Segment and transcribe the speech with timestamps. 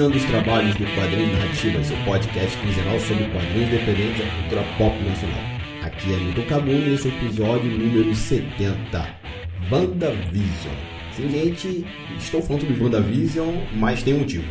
[0.00, 5.04] Iniciando os trabalhos do Quadrinhos Narrativas, seu podcast quinzenal sobre quadrinhos independentes da cultura pop
[5.04, 5.40] nacional.
[5.82, 9.14] Aqui é Milton Cabuna e esse é o episódio número 70,
[9.70, 10.74] WandaVision.
[11.14, 11.86] Sim, gente,
[12.16, 14.50] estou falando sobre WandaVision, mas tem um motivo.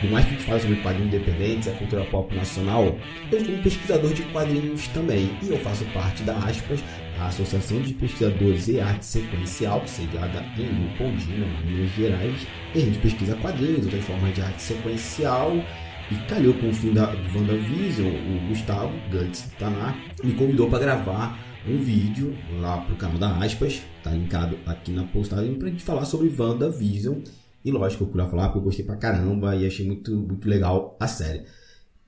[0.00, 2.98] Por mais que a gente fale sobre quadrinhos independentes, a cultura pop nacional,
[3.30, 6.82] eu sou um pesquisador de quadrinhos também e eu faço parte da Aspas,
[7.18, 12.46] a Associação de Pesquisadores e Arte Sequencial, sediada em Leopoldina, Minas Gerais.
[12.74, 15.52] E a gente pesquisa quadrinhos, outras formas de arte sequencial.
[16.10, 21.38] E calhou com o fim da WandaVision, o Gustavo Guts Tanar me convidou para gravar
[21.66, 25.82] um vídeo lá pro canal da Aspas, tá linkado aqui na postagem, para a gente
[25.82, 27.20] falar sobre WandaVision.
[27.64, 30.94] E lógico, eu lá falar porque eu gostei pra caramba e achei muito, muito legal
[31.00, 31.44] a série.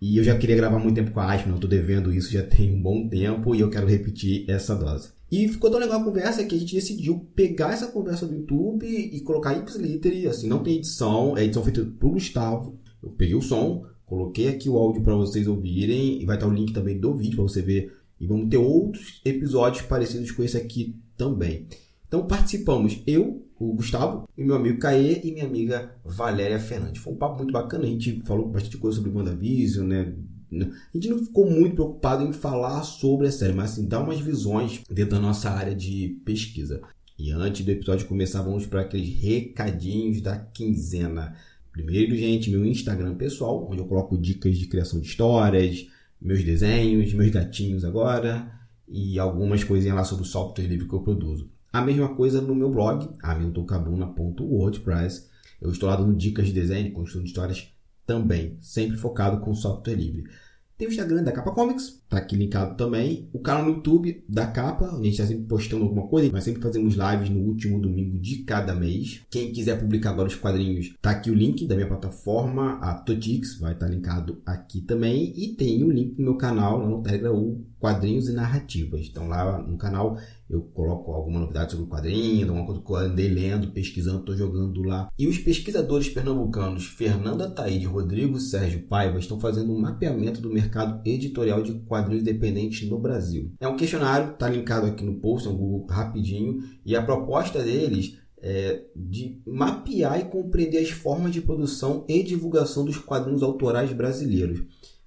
[0.00, 2.42] E eu já queria gravar muito tempo com a Aspen, eu tô devendo isso já
[2.46, 5.10] tem um bom tempo e eu quero repetir essa dose.
[5.30, 8.86] E ficou tão legal a conversa que a gente decidiu pegar essa conversa do YouTube
[8.86, 12.78] e colocar ipsiliter, assim, não tem edição, é edição feita pro Gustavo.
[13.02, 16.52] Eu peguei o som, coloquei aqui o áudio para vocês ouvirem e vai estar o
[16.52, 17.92] link também do vídeo para você ver.
[18.20, 21.66] E vamos ter outros episódios parecidos com esse aqui também.
[22.06, 27.02] Então participamos eu, o Gustavo, e meu amigo Caê e minha amiga Valéria Fernandes.
[27.02, 30.14] Foi um papo muito bacana, a gente falou bastante coisa sobre WandaVision, né?
[30.52, 34.20] A gente não ficou muito preocupado em falar sobre a série, mas assim, dar umas
[34.20, 36.80] visões dentro da nossa área de pesquisa.
[37.18, 41.34] E antes do episódio começar, vamos para aqueles recadinhos da quinzena.
[41.72, 45.86] Primeiro, gente, meu Instagram pessoal, onde eu coloco dicas de criação de histórias,
[46.20, 48.50] meus desenhos, meus gatinhos agora
[48.88, 51.50] e algumas coisinhas lá sobre o software livre que eu produzo.
[51.72, 55.28] A mesma coisa no meu blog, hamiltoncabuna.wordpress.
[55.60, 57.72] Eu estou lá dando dicas de desenho, construção de histórias
[58.06, 60.30] também, sempre focado com software livre.
[60.78, 63.28] Tem o Instagram da Capa Comics, tá aqui linkado também.
[63.32, 66.30] O canal no YouTube da Capa, a gente está sempre postando alguma coisa.
[66.30, 69.22] Nós sempre fazemos lives no último domingo de cada mês.
[69.30, 73.58] Quem quiser publicar agora os quadrinhos, tá aqui o link da minha plataforma, a Totix,
[73.58, 75.32] vai estar tá linkado aqui também.
[75.36, 79.06] E tem o link do meu canal lá no Telegram, o Quadrinhos e Narrativas.
[79.08, 80.18] Então lá no canal
[80.48, 84.36] eu coloco alguma novidade sobre o quadrinho, alguma coisa que eu andei lendo, pesquisando, estou
[84.36, 85.10] jogando lá.
[85.18, 90.52] E os pesquisadores pernambucanos Fernando Ataíde e Rodrigo Sérgio Paiva estão fazendo um mapeamento do
[90.52, 93.52] mercado editorial de quadrinhos independentes no Brasil.
[93.60, 98.18] É um questionário, está linkado aqui no post, no Google rapidinho, e a proposta deles
[98.38, 104.62] é de mapear e compreender as formas de produção e divulgação dos quadrinhos autorais brasileiros.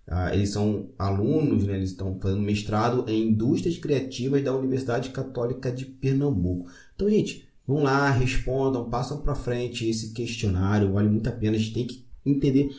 [0.08, 5.72] Ah, eles são alunos, né, eles estão fazendo mestrado em indústrias criativas da Universidade Católica
[5.72, 6.68] de Pernambuco.
[6.96, 11.56] Então, gente, vão lá, respondam, passam para frente esse questionário, vale muito a pena.
[11.56, 12.72] A gente tem que entender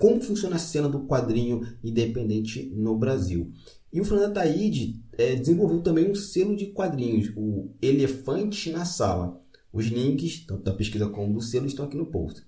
[0.00, 3.52] como funciona a cena do quadrinho independente no Brasil.
[3.92, 9.38] E o Fernando Taide é, desenvolveu também um selo de quadrinhos, o Elefante na Sala.
[9.70, 12.42] Os links, tanto da pesquisa como do selo, estão aqui no post.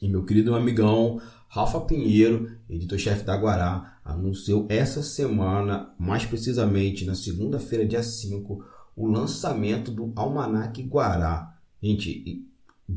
[0.00, 7.14] E meu querido amigão Rafa Pinheiro, editor-chefe da Guará, anunciou essa semana, mais precisamente na
[7.14, 8.64] segunda-feira, dia 5,
[8.96, 11.54] o lançamento do Almanac Guará.
[11.82, 12.48] Gente,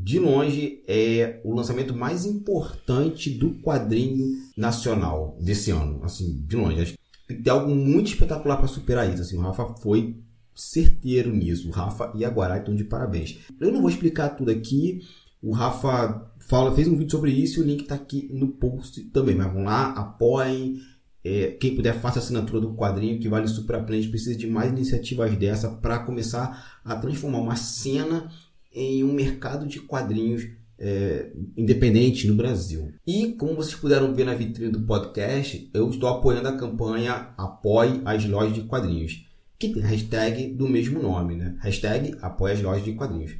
[0.02, 6.02] de longe é o lançamento mais importante do quadrinho nacional desse ano.
[6.02, 6.80] Assim, de longe.
[6.80, 6.94] Acho
[7.28, 9.22] que tem algo muito espetacular para superar isso.
[9.22, 10.16] Assim, o Rafa foi
[10.54, 11.68] certeiro nisso.
[11.68, 13.38] O Rafa e a Guará estão de parabéns.
[13.60, 15.02] Eu não vou explicar tudo aqui.
[15.40, 19.36] O Rafa fala, fez um vídeo sobre isso o link está aqui no post também.
[19.36, 20.80] Mas vão lá, apoiem.
[21.22, 23.96] É, quem puder, faça a assinatura do quadrinho que vale super a pena.
[23.96, 28.30] A gente precisa de mais iniciativas dessa para começar a transformar uma cena
[28.74, 30.46] em um mercado de quadrinhos
[30.78, 32.92] é, independente no Brasil.
[33.06, 38.00] E como vocês puderam ver na vitrine do podcast, eu estou apoiando a campanha Apoie
[38.04, 39.26] as Lojas de Quadrinhos,
[39.58, 41.56] que tem hashtag do mesmo nome, né?
[41.60, 43.32] Hashtag Apoie as Lojas de Quadrinhos.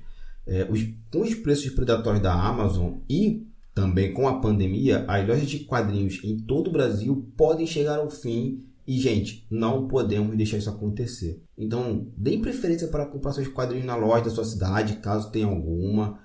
[0.47, 5.51] É, os, com os preços predatórios da Amazon e também com a pandemia, as lojas
[5.51, 10.59] de quadrinhos em todo o Brasil podem chegar ao fim e, gente, não podemos deixar
[10.59, 11.43] isso acontecer.
[11.57, 16.19] Então, deem preferência para comprar seus quadrinhos na loja da sua cidade, caso tenha alguma.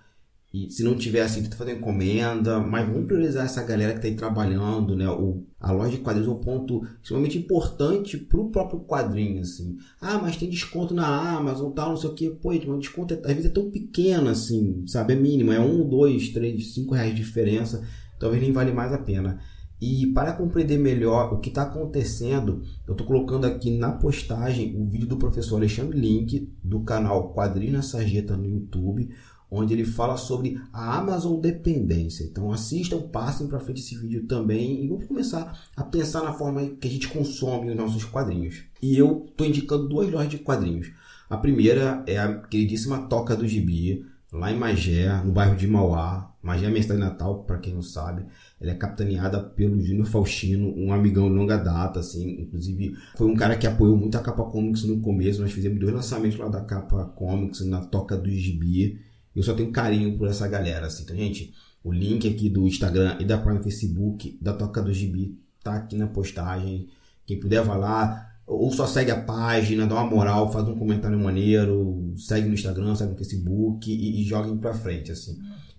[0.52, 4.08] E se não tiver assim, tenta fazer encomenda, mas vamos priorizar essa galera que está
[4.08, 5.08] aí trabalhando, né?
[5.08, 9.78] O, a loja de quadrinhos é um ponto extremamente importante para o próprio quadrinho, assim.
[10.02, 11.06] Ah, mas tem desconto na
[11.38, 12.30] Amazon, tal, não sei o que.
[12.32, 15.14] Pô, o desconto é, às vezes é tão pequeno, assim, sabe?
[15.14, 17.88] É mínimo, é um, dois, três, cinco reais de diferença.
[18.20, 19.40] Talvez nem vale mais a pena.
[19.82, 24.84] E para compreender melhor o que está acontecendo, eu estou colocando aqui na postagem o
[24.84, 29.10] vídeo do professor Alexandre Link, do canal Quadrinho na Sarjeta no YouTube,
[29.50, 32.24] onde ele fala sobre a Amazon dependência.
[32.24, 36.66] Então assistam, passem para frente esse vídeo também e vamos começar a pensar na forma
[36.80, 38.64] que a gente consome os nossos quadrinhos.
[38.82, 40.92] E eu estou indicando duas lojas de quadrinhos.
[41.30, 46.34] A primeira é a queridíssima Toca do Gibi, lá em Magé, no bairro de Mauá.
[46.42, 48.26] Magé é minha cidade natal, para quem não sabe.
[48.62, 52.42] Ela é capitaneada pelo Júnior Faustino, um amigão de longa data, assim.
[52.42, 55.42] Inclusive, foi um cara que apoiou muito a Capa Comics no começo.
[55.42, 59.00] Nós fizemos dois lançamentos lá da Capa Comics, na Toca do Gibi.
[59.36, 61.04] Eu só tenho carinho por essa galera, assim.
[61.04, 61.54] Então, gente,
[61.84, 65.98] o link aqui do Instagram e da página Facebook da Toca do Gibi tá aqui
[65.98, 66.88] na postagem.
[67.26, 68.29] Quem puder, vai lá.
[68.50, 72.96] Ou só segue a página, dá uma moral, faz um comentário maneiro, segue no Instagram,
[72.96, 75.38] segue no Facebook e, e joga pra frente, assim.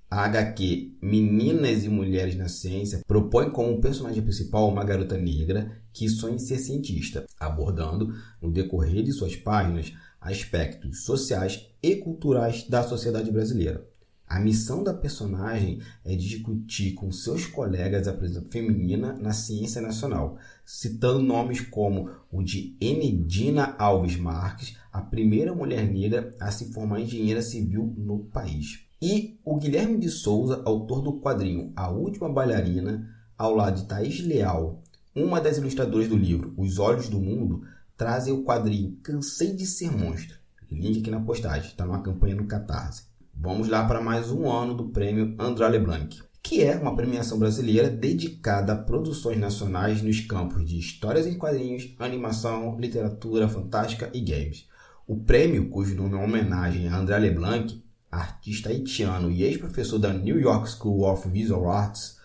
[0.10, 6.08] A HQ Meninas e Mulheres na Ciência propõe como personagem principal uma garota negra que
[6.08, 12.84] sonha em ser cientista, abordando, no decorrer de suas páginas, aspectos sociais e culturais da
[12.84, 13.86] sociedade brasileira.
[14.28, 20.38] A missão da personagem é discutir com seus colegas a presença feminina na ciência nacional,
[20.66, 27.00] citando nomes como o de Enedina Alves Marques, a primeira mulher negra a se formar
[27.00, 28.86] engenheira civil no país.
[29.02, 33.08] E o Guilherme de Souza, autor do quadrinho A Última Bailarina,
[33.38, 34.84] ao lado de Thaís Leal,
[35.16, 37.64] uma das ilustradoras do livro Os Olhos do Mundo,
[37.96, 40.38] trazem o quadrinho Cansei de Ser Monstro.
[40.70, 43.04] Link aqui na postagem, está numa campanha no Catarse.
[43.34, 47.90] Vamos lá para mais um ano do prêmio André Leblanc, que é uma premiação brasileira
[47.90, 54.68] dedicada a produções nacionais nos campos de histórias em quadrinhos, animação, literatura fantástica e games.
[55.08, 57.82] O prêmio, cujo nome é uma homenagem a André Leblanc,
[58.12, 62.18] artista haitiano e ex-professor da New York School of Visual Arts,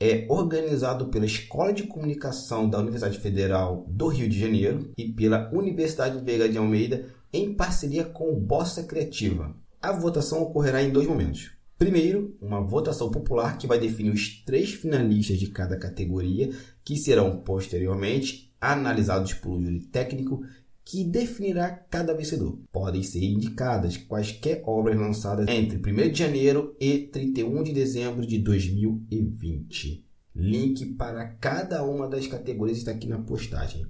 [0.00, 5.50] é organizado pela Escola de Comunicação da Universidade Federal do Rio de Janeiro e pela
[5.52, 11.06] Universidade Veiga de Almeida em parceria com o Bossa Criativa, a votação ocorrerá em dois
[11.06, 11.50] momentos.
[11.76, 16.50] Primeiro, uma votação popular que vai definir os três finalistas de cada categoria,
[16.84, 20.42] que serão posteriormente analisados um júri técnico
[20.84, 22.56] que definirá cada vencedor.
[22.70, 28.38] Podem ser indicadas quaisquer obras lançadas entre 1 de janeiro e 31 de dezembro de
[28.38, 30.06] 2020.
[30.36, 33.86] Link para cada uma das categorias está aqui na postagem.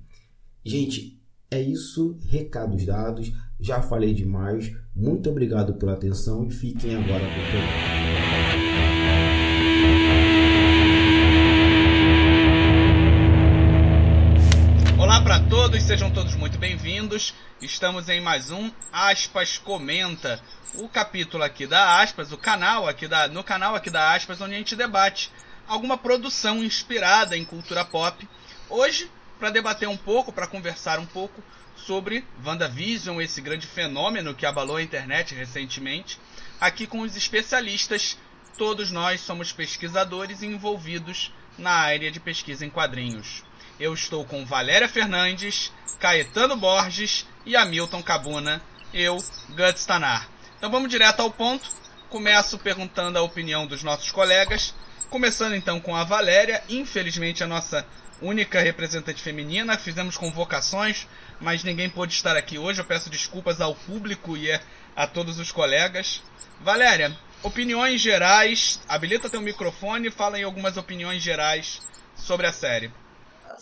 [0.64, 1.23] Gente,
[1.54, 4.74] é isso, recados dados, já falei demais.
[4.94, 7.72] Muito obrigado pela atenção e fiquem agora com o programa.
[14.99, 17.32] Olá para todos, sejam todos muito bem-vindos.
[17.62, 20.40] Estamos em mais um Aspas Comenta,
[20.75, 24.54] o capítulo aqui da Aspas, o canal aqui da, no canal aqui da Aspas, onde
[24.54, 25.30] a gente debate
[25.68, 28.28] alguma produção inspirada em cultura pop.
[28.68, 29.08] Hoje
[29.44, 31.44] para debater um pouco, para conversar um pouco
[31.76, 36.18] sobre WandaVision, esse grande fenômeno que abalou a internet recentemente,
[36.58, 38.16] aqui com os especialistas.
[38.56, 43.44] Todos nós somos pesquisadores envolvidos na área de pesquisa em quadrinhos.
[43.78, 45.70] Eu estou com Valéria Fernandes,
[46.00, 48.62] Caetano Borges e Hamilton Cabuna,
[48.94, 49.18] eu,
[49.50, 50.26] Guts Tanar.
[50.56, 51.68] Então vamos direto ao ponto.
[52.08, 54.74] Começo perguntando a opinião dos nossos colegas,
[55.10, 56.64] começando então com a Valéria.
[56.66, 57.86] Infelizmente a nossa
[58.25, 59.78] única representante feminina.
[59.78, 61.07] Fizemos convocações,
[61.40, 62.81] mas ninguém pôde estar aqui hoje.
[62.81, 64.50] Eu peço desculpas ao público e
[64.97, 66.23] a todos os colegas.
[66.61, 68.81] Valéria, opiniões gerais.
[68.88, 71.81] Habilita teu microfone e fala em algumas opiniões gerais
[72.16, 72.90] sobre a série.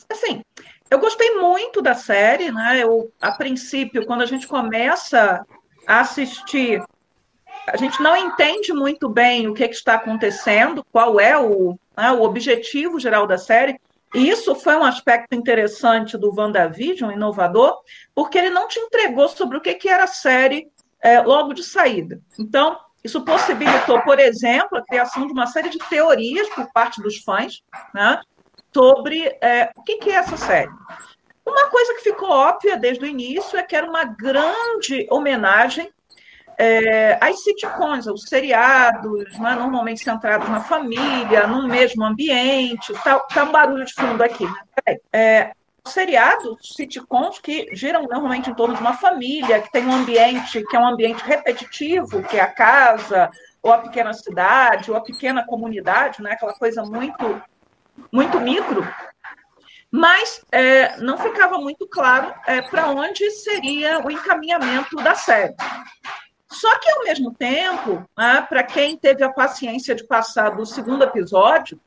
[0.09, 0.43] Assim,
[0.91, 2.81] eu gostei muito da série, né?
[2.83, 5.45] Eu, a princípio, quando a gente começa
[5.87, 6.83] a assistir,
[7.67, 12.11] a gente não entende muito bem o que, que está acontecendo, qual é o, né,
[12.11, 13.81] o objetivo geral da série.
[14.15, 17.79] Isso foi um aspecto interessante do WandaVision, inovador,
[18.15, 20.71] porque ele não te entregou sobre o que, que era a série
[21.03, 22.21] é, logo de saída.
[22.39, 27.19] Então, isso possibilitou, por exemplo, a criação de uma série de teorias por parte dos
[27.19, 27.63] fãs
[27.95, 28.21] né,
[28.73, 30.71] sobre é, o que, que é essa série.
[31.45, 35.91] Uma coisa que ficou óbvia desde o início é que era uma grande homenagem
[36.63, 43.43] é, as sitcoms, os seriados, né, normalmente centrados na família, no mesmo ambiente, tá, tá
[43.43, 44.97] um barulho de fundo aqui, né?
[45.13, 45.53] É,
[45.85, 50.77] seriados, sitcoms que giram normalmente em torno de uma família, que tem um ambiente que
[50.77, 53.29] é um ambiente repetitivo, que é a casa,
[53.61, 56.31] ou a pequena cidade, ou a pequena comunidade, né?
[56.31, 57.43] aquela coisa muito,
[58.13, 58.87] muito micro,
[59.91, 65.57] mas é, não ficava muito claro é, para onde seria o encaminhamento da série.
[66.53, 71.03] Só que, ao mesmo tempo, né, para quem teve a paciência de passar do segundo
[71.03, 71.81] episódio,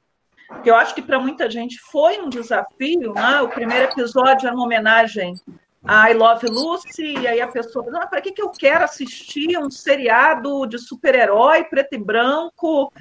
[0.63, 3.41] que eu acho que para muita gente foi um desafio, né?
[3.41, 5.35] o primeiro episódio era uma homenagem
[5.87, 9.55] a I Love Lucy, e aí a pessoa, ah, para que, que eu quero assistir
[9.59, 12.91] um seriado de super-herói preto e branco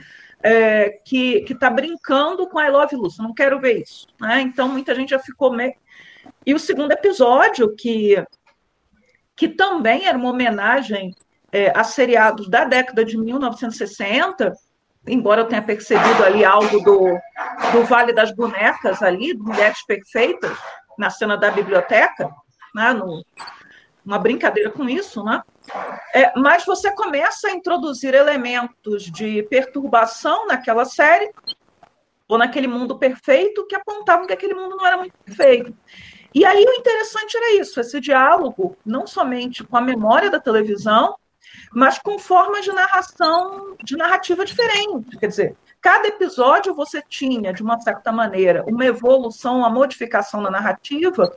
[0.42, 3.22] é, que está brincando com I Love Lucy?
[3.22, 4.06] Não quero ver isso.
[4.20, 4.42] Né?
[4.42, 5.72] Então, muita gente já ficou meio...
[6.44, 8.22] E o segundo episódio, que,
[9.34, 11.14] que também era uma homenagem
[11.54, 14.52] é, a seriados da década de 1960,
[15.06, 17.16] embora eu tenha percebido ali algo do,
[17.70, 20.58] do Vale das Bonecas ali, Mulheres Perfeitas,
[20.98, 22.28] na cena da biblioteca,
[22.74, 23.24] né, no,
[24.04, 25.42] uma brincadeira com isso, né?
[26.12, 31.30] É, mas você começa a introduzir elementos de perturbação naquela série,
[32.26, 35.72] ou naquele mundo perfeito, que apontavam que aquele mundo não era muito perfeito.
[36.34, 41.14] E aí o interessante era isso, esse diálogo, não somente com a memória da televisão,
[41.74, 45.18] mas com formas de narração, de narrativa diferente.
[45.18, 50.50] Quer dizer, cada episódio você tinha, de uma certa maneira, uma evolução, uma modificação na
[50.50, 51.36] narrativa,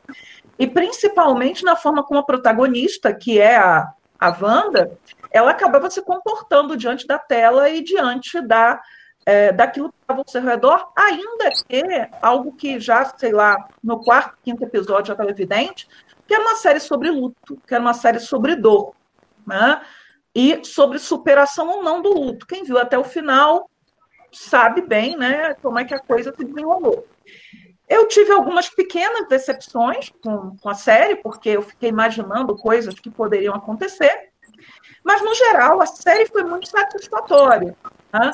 [0.60, 4.98] e principalmente na forma como a protagonista, que é a, a Wanda,
[5.32, 8.80] ela acabava se comportando diante da tela e diante da,
[9.26, 11.84] é, daquilo que estava ao seu redor, ainda que
[12.22, 15.88] algo que já, sei lá, no quarto, quinto episódio já estava evidente,
[16.28, 18.94] que era uma série sobre luto, que era uma série sobre dor.
[19.46, 19.82] Né?
[20.38, 22.46] E sobre superação ou não do luto.
[22.46, 23.68] Quem viu até o final
[24.32, 27.08] sabe bem né, como é que a coisa se desenrolou.
[27.90, 33.10] Eu tive algumas pequenas decepções com, com a série, porque eu fiquei imaginando coisas que
[33.10, 34.30] poderiam acontecer,
[35.04, 37.76] mas, no geral, a série foi muito satisfatória.
[38.14, 38.32] Né?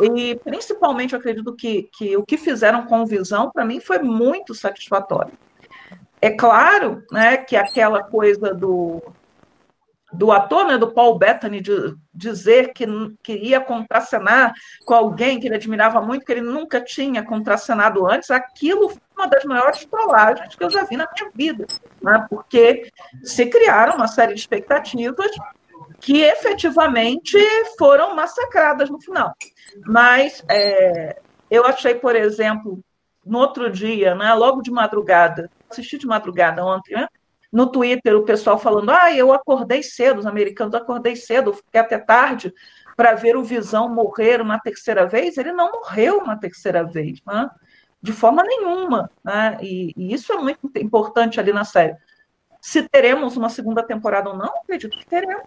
[0.00, 4.54] E, principalmente, eu acredito que, que o que fizeram com Visão, para mim, foi muito
[4.54, 5.34] satisfatório.
[6.22, 9.02] É claro né, que aquela coisa do,
[10.14, 12.86] do ator, né, do Paul Bettany, de dizer que
[13.22, 14.52] queria contracenar
[14.84, 19.26] com alguém que ele admirava muito, que ele nunca tinha contracenado antes, aquilo foi uma
[19.26, 21.66] das maiores trollagens que eu já vi na minha vida,
[22.02, 22.90] né, porque
[23.22, 25.30] se criaram uma série de expectativas
[26.00, 27.38] que efetivamente
[27.78, 29.32] foram massacradas no final.
[29.86, 31.18] Mas é,
[31.50, 32.80] eu achei, por exemplo,
[33.24, 37.08] no outro dia, né, logo de madrugada, assisti de madrugada ontem, né,
[37.54, 41.96] no Twitter o pessoal falando: ah, eu acordei cedo, os americanos acordei cedo, fiquei até
[41.98, 42.52] tarde
[42.96, 45.38] para ver o Visão morrer uma terceira vez.
[45.38, 47.48] Ele não morreu uma terceira vez, né?
[48.02, 49.08] de forma nenhuma.
[49.22, 49.56] Né?
[49.62, 51.96] E, e, isso é muito importante ali na série.
[52.60, 55.44] Se teremos uma segunda temporada ou não, acredito que teremos.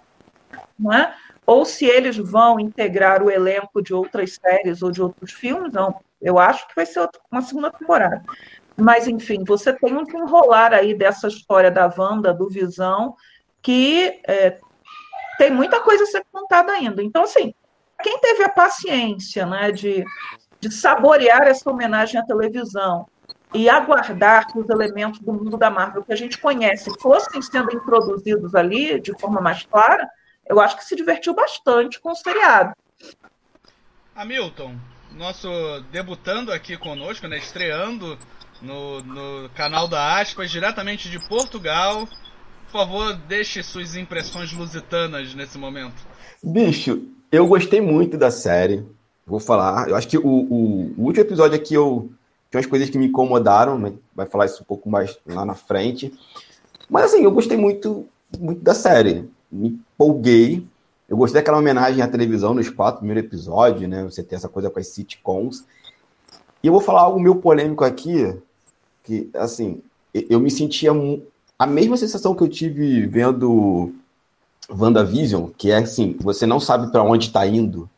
[0.79, 1.13] Não é?
[1.45, 5.99] Ou se eles vão integrar o elenco de outras séries ou de outros filmes, não.
[6.21, 8.23] Eu acho que vai ser uma segunda temporada.
[8.77, 13.15] Mas, enfim, você tem um enrolar aí dessa história da Wanda, do Visão,
[13.61, 14.59] que é,
[15.37, 17.01] tem muita coisa a ser contada ainda.
[17.01, 17.53] Então, assim,
[18.03, 20.05] quem teve a paciência né, de,
[20.59, 23.07] de saborear essa homenagem à televisão
[23.53, 27.75] e aguardar que os elementos do mundo da Marvel que a gente conhece fossem sendo
[27.75, 30.07] introduzidos ali de forma mais clara,
[30.45, 32.73] eu acho que se divertiu bastante com o seriado.
[34.15, 34.75] Hamilton,
[35.11, 35.49] nosso
[35.91, 38.17] debutando aqui conosco, né, estreando
[38.61, 42.07] no, no canal da Aspas, diretamente de Portugal.
[42.65, 45.95] Por favor, deixe suas impressões lusitanas nesse momento.
[46.43, 48.85] Bicho, eu gostei muito da série.
[49.25, 49.89] Vou falar.
[49.89, 52.09] Eu acho que o, o, o último episódio aqui eu
[52.49, 53.93] tinha umas coisas que me incomodaram, né?
[54.15, 56.13] vai falar isso um pouco mais lá na frente.
[56.89, 58.07] Mas assim, eu gostei muito,
[58.39, 59.29] muito da série.
[59.51, 60.65] Me empolguei.
[61.09, 64.03] Eu gostei daquela homenagem à televisão nos quatro primeiros episódios, né?
[64.03, 65.65] Você tem essa coisa com as sitcoms.
[66.63, 68.35] E eu vou falar algo meio polêmico aqui,
[69.07, 69.81] que, assim,
[70.13, 70.91] eu me sentia
[71.57, 73.93] a mesma sensação que eu tive vendo
[74.69, 77.89] WandaVision, que é assim, você não sabe para onde está indo.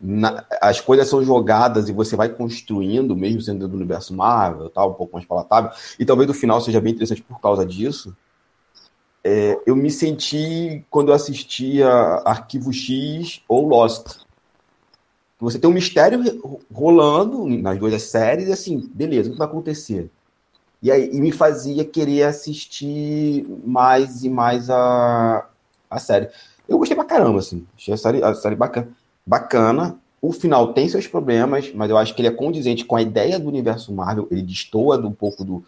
[0.00, 4.92] Na, as coisas são jogadas e você vai construindo, mesmo sendo do universo Marvel, tal,
[4.92, 8.16] um pouco mais palatável, e talvez o final seja bem interessante por causa disso.
[9.24, 11.88] É, eu me senti quando eu assistia
[12.24, 14.20] Arquivo X ou Lost.
[15.40, 16.20] Você tem um mistério
[16.72, 20.08] rolando nas duas séries e assim, beleza, o que vai acontecer?
[20.82, 25.46] E, aí, e me fazia querer assistir mais e mais a,
[25.90, 26.28] a série.
[26.68, 27.66] Eu gostei pra caramba, assim.
[27.76, 28.88] Achei a série, a série bacana.
[29.26, 29.98] bacana.
[30.20, 33.38] O final tem seus problemas, mas eu acho que ele é condizente com a ideia
[33.38, 34.28] do universo Marvel.
[34.30, 35.64] Ele destoa um pouco do,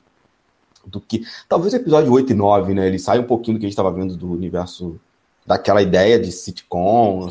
[0.87, 1.25] do que.
[1.49, 2.87] Talvez o episódio 8 e 9, né?
[2.87, 5.00] Ele sai um pouquinho do que a gente estava vendo do universo.
[5.47, 7.26] Daquela ideia de sitcom,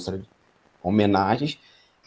[0.83, 1.59] homenagens,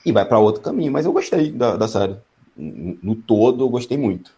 [0.05, 0.93] e vai para outro caminho.
[0.93, 2.17] Mas eu gostei da, da série.
[2.57, 4.33] No todo, eu gostei muito.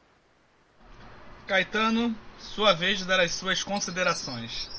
[1.46, 4.70] Caetano, sua vez de dar as suas considerações.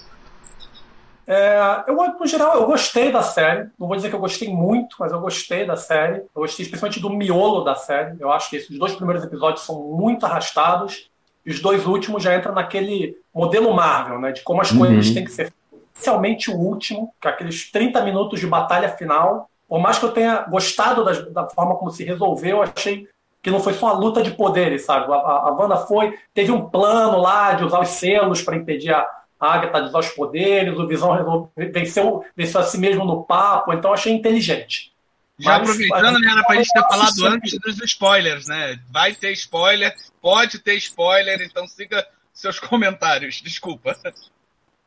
[1.28, 3.70] É, eu, no geral, eu gostei da série.
[3.80, 6.18] Não vou dizer que eu gostei muito, mas eu gostei da série.
[6.18, 8.16] Eu gostei especialmente do miolo da série.
[8.20, 11.10] Eu acho que esses dois primeiros episódios são muito arrastados.
[11.46, 14.32] E os dois últimos já entram naquele modelo Marvel, né?
[14.32, 14.80] De como as uhum.
[14.80, 15.54] coisas têm que ser.
[15.94, 19.50] Especialmente o último, que é aqueles 30 minutos de batalha final.
[19.68, 23.08] Por mais que eu tenha gostado da, da forma como se resolveu, eu achei
[23.46, 25.06] que não foi só uma luta de poderes, sabe?
[25.14, 28.92] A, a, a Wanda foi, teve um plano lá de usar os selos para impedir
[28.92, 29.08] a,
[29.40, 33.72] a Agatha de usar os poderes, o Visão venceu, venceu a si mesmo no papo,
[33.72, 34.92] então achei inteligente.
[35.38, 38.80] Já Mas, aproveitando, né, era pra gente ter falado antes dos spoilers, né?
[38.90, 43.96] Vai ter spoiler, pode ter spoiler, então siga seus comentários, desculpa.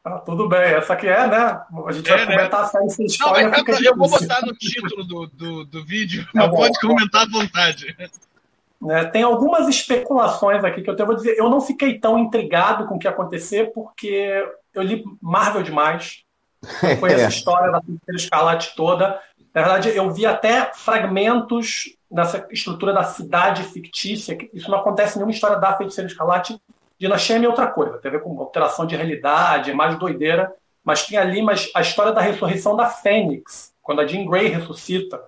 [0.04, 1.60] Ah, tudo bem, essa aqui é, né?
[1.86, 2.34] A gente é, vai né?
[2.34, 2.88] comentar né?
[2.88, 3.50] sem spoiler.
[3.52, 6.80] Não, mas eu vou botar no título do, do, do vídeo, é mas bom, pode
[6.80, 7.96] comentar à vontade.
[8.80, 9.04] Né?
[9.06, 11.36] Tem algumas especulações aqui que eu, vou dizer.
[11.36, 16.24] Eu não fiquei tão intrigado com o que ia acontecer, porque eu li Marvel demais.
[17.00, 17.26] Conheço é.
[17.26, 19.20] a história da Feiticeira Escarlate toda.
[19.54, 24.36] Na verdade, eu vi até fragmentos dessa estrutura da cidade fictícia.
[24.52, 26.60] Isso não acontece em nenhuma história da Feiticeira Escarlate.
[26.98, 30.52] Dinastia é outra coisa, tem a ver com alteração de realidade, é mais doideira.
[30.84, 35.20] Mas tem ali mas a história da ressurreição da Fênix, quando a Jean Grey ressuscita.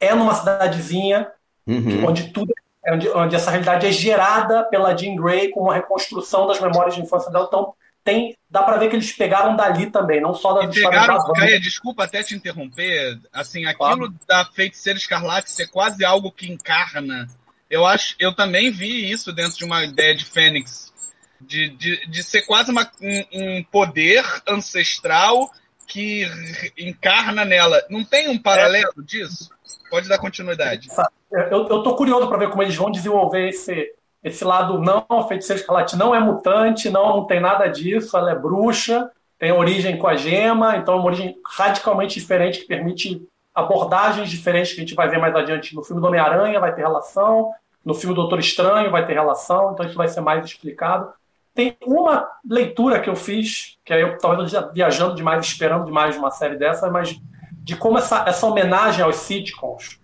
[0.00, 1.30] É numa cidadezinha
[1.68, 2.06] uhum.
[2.08, 2.52] onde tudo
[2.84, 6.94] é onde, onde, essa realidade é gerada pela Jean Grey com uma reconstrução das memórias
[6.94, 7.46] de infância dela.
[7.46, 11.32] Então, tem, dá para ver que eles pegaram dali também, não só das histórias pegaram,
[11.34, 14.14] Caia, desculpa até te interromper, assim, aquilo claro.
[14.26, 17.28] da feiticeira escarlate ser quase algo que encarna.
[17.68, 20.90] Eu acho, eu também vi isso dentro de uma ideia de Fênix,
[21.38, 23.24] de, de, de ser quase uma, um,
[23.58, 25.50] um poder ancestral
[25.88, 26.30] que
[26.76, 27.82] encarna nela.
[27.88, 29.02] Não tem um paralelo é.
[29.02, 29.50] disso?
[29.90, 30.88] Pode dar continuidade.
[31.30, 34.78] Eu, eu tô curioso para ver como eles vão desenvolver esse, esse lado.
[34.78, 39.10] Não, a feiticeira escarlate não é mutante, não, não tem nada disso, ela é bruxa,
[39.38, 44.72] tem origem com a gema, então é uma origem radicalmente diferente que permite abordagens diferentes
[44.72, 45.74] que a gente vai ver mais adiante.
[45.74, 47.50] No filme do Homem-Aranha vai ter relação,
[47.84, 51.12] no filme do Doutor Estranho vai ter relação, então isso vai ser mais explicado.
[51.58, 56.30] Tem uma leitura que eu fiz, que aí eu talvez viajando demais, esperando demais uma
[56.30, 57.20] série dessa, mas
[57.64, 59.98] de como essa, essa homenagem aos sitcoms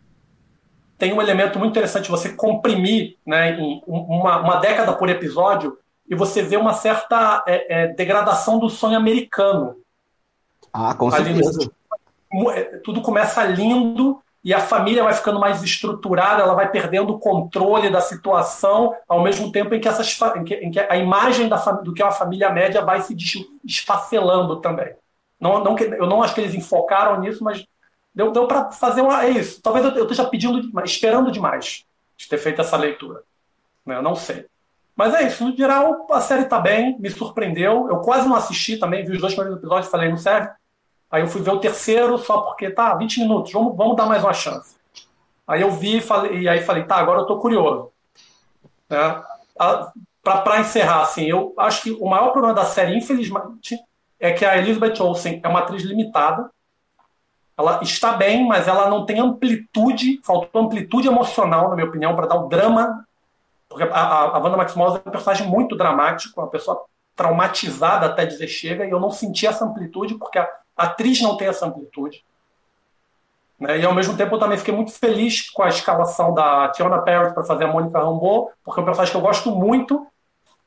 [0.99, 6.43] tem um elemento muito interessante você comprimir né, uma, uma década por episódio e você
[6.43, 9.77] vê uma certa é, é, degradação do sonho americano.
[10.73, 11.71] Ah, com certeza.
[12.53, 17.19] É, tudo começa lindo e a família vai ficando mais estruturada, ela vai perdendo o
[17.19, 21.49] controle da situação, ao mesmo tempo em que, essas, em que, em que a imagem
[21.49, 23.17] da, do que é uma família média vai se
[23.65, 24.95] desfacelando também.
[25.41, 27.67] Não, não, eu não acho que eles enfocaram nisso, mas
[28.15, 29.25] deu, deu para fazer uma.
[29.25, 29.63] É isso.
[29.63, 33.23] Talvez eu, eu esteja pedindo, esperando demais de ter feito essa leitura.
[33.85, 33.97] Né?
[33.97, 34.47] Eu não sei.
[34.95, 35.45] Mas é isso.
[35.45, 37.89] No geral, a série está bem, me surpreendeu.
[37.89, 40.51] Eu quase não assisti também, vi os dois primeiros episódios e falei, não serve.
[41.15, 44.25] Aí eu fui ver o terceiro só porque, tá, 20 minutos, vamos, vamos dar mais
[44.25, 44.75] uma chance.
[45.47, 47.93] Aí eu vi e, falei, e aí falei, tá, agora eu tô curioso.
[48.91, 49.23] É,
[50.21, 53.79] para encerrar, assim, eu acho que o maior problema da série, infelizmente,
[54.19, 56.51] é que a Elizabeth Olsen é uma atriz limitada.
[57.57, 62.27] Ela está bem, mas ela não tem amplitude, faltou amplitude emocional, na minha opinião, para
[62.27, 63.07] dar o drama.
[63.69, 68.27] Porque a, a, a Wanda Maximoff é um personagem muito dramático, uma pessoa traumatizada até
[68.27, 72.25] dizer chega, e eu não senti essa amplitude porque a atriz não tem essa amplitude.
[73.59, 73.79] Né?
[73.79, 77.33] E ao mesmo tempo eu também fiquei muito feliz com a escalação da Tiana Paris
[77.33, 80.07] para fazer a Mônica Rambeau, porque é um personagem que eu gosto muito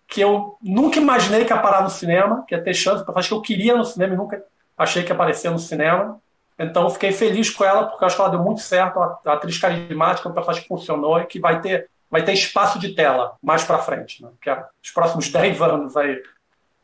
[0.08, 3.34] que eu nunca imaginei que ia parar no cinema, que ia ter chance, acho que
[3.34, 4.42] eu queria no cinema e nunca
[4.78, 6.20] achei que ia aparecer no cinema.
[6.58, 9.58] Então eu fiquei feliz com ela, porque acho que ela deu muito certo, a atriz
[9.60, 13.66] carismática, um personagem que funcionou e que vai ter, vai ter espaço de tela mais
[13.66, 14.30] para frente, né?
[14.42, 16.24] que é os próximos 10 anos aí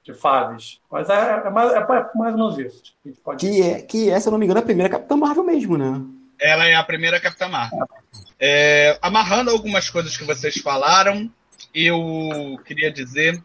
[0.03, 0.79] de fases.
[0.91, 2.93] Mas é, é, mais, é, é mais ou menos isso.
[3.37, 6.01] Que, é, que é, se eu não me engano, a primeira Capitã Marvel mesmo, né?
[6.39, 7.87] Ela é a primeira Capitã Marvel.
[8.39, 11.31] É, amarrando algumas coisas que vocês falaram,
[11.73, 13.41] eu queria dizer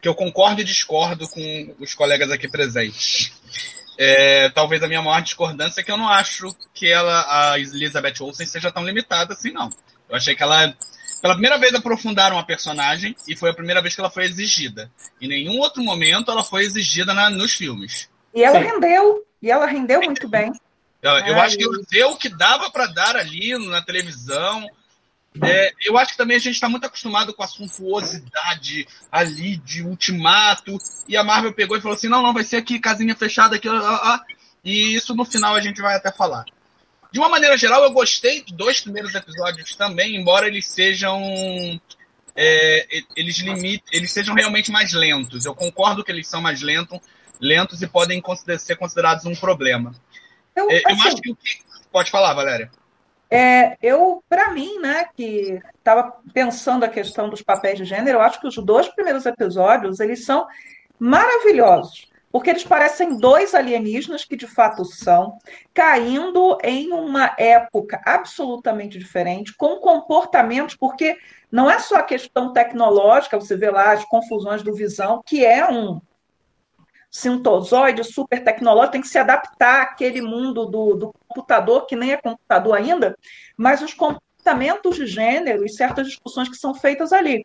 [0.00, 3.32] que eu concordo e discordo com os colegas aqui presentes.
[3.98, 8.14] É, talvez a minha maior discordância é que eu não acho que ela, a Elizabeth
[8.20, 9.68] Olsen seja tão limitada assim, não.
[10.08, 10.74] Eu achei que ela
[11.20, 14.90] pela primeira vez aprofundaram a personagem e foi a primeira vez que ela foi exigida.
[15.20, 18.08] Em nenhum outro momento ela foi exigida na, nos filmes.
[18.34, 18.66] E ela Sim.
[18.66, 20.52] rendeu, e ela rendeu muito bem.
[21.02, 24.66] Eu, eu acho que deu o que dava para dar ali na televisão.
[25.42, 29.82] É, eu acho que também a gente está muito acostumado com a suntuosidade ali de
[29.82, 30.76] ultimato.
[31.08, 33.68] E a Marvel pegou e falou assim: não, não, vai ser aqui, casinha fechada aqui.
[34.64, 36.44] e isso no final a gente vai até falar.
[37.12, 41.20] De uma maneira geral, eu gostei dos dois primeiros episódios também, embora eles sejam.
[42.36, 45.44] É, eles limitem, eles sejam realmente mais lentos.
[45.44, 47.00] Eu concordo que eles são mais lentos,
[47.40, 48.22] lentos e podem
[48.58, 49.92] ser considerados um problema.
[50.54, 51.58] Eu, é, eu assim, acho que o que.
[51.90, 52.70] Pode falar, Valéria.
[53.28, 58.22] É, eu, para mim, né, que estava pensando a questão dos papéis de gênero, eu
[58.22, 60.46] acho que os dois primeiros episódios eles são
[60.98, 65.38] maravilhosos porque eles parecem dois alienígenas que de fato são,
[65.74, 71.18] caindo em uma época absolutamente diferente, com comportamentos, porque
[71.50, 75.68] não é só a questão tecnológica, você vê lá as confusões do Visão, que é
[75.68, 76.00] um
[77.10, 82.16] sintozoide super tecnológico, tem que se adaptar àquele mundo do, do computador, que nem é
[82.16, 83.18] computador ainda,
[83.56, 87.44] mas os comportamentos de gênero e certas discussões que são feitas ali.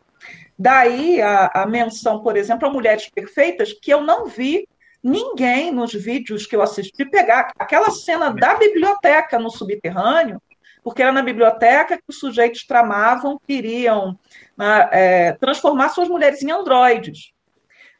[0.56, 4.68] Daí a, a menção, por exemplo, a Mulheres Perfeitas, que eu não vi
[5.06, 10.42] ninguém nos vídeos que eu assisti pegar aquela cena da biblioteca no subterrâneo,
[10.82, 14.18] porque era na biblioteca que os sujeitos tramavam, queriam
[14.56, 17.30] né, é, transformar suas mulheres em androides.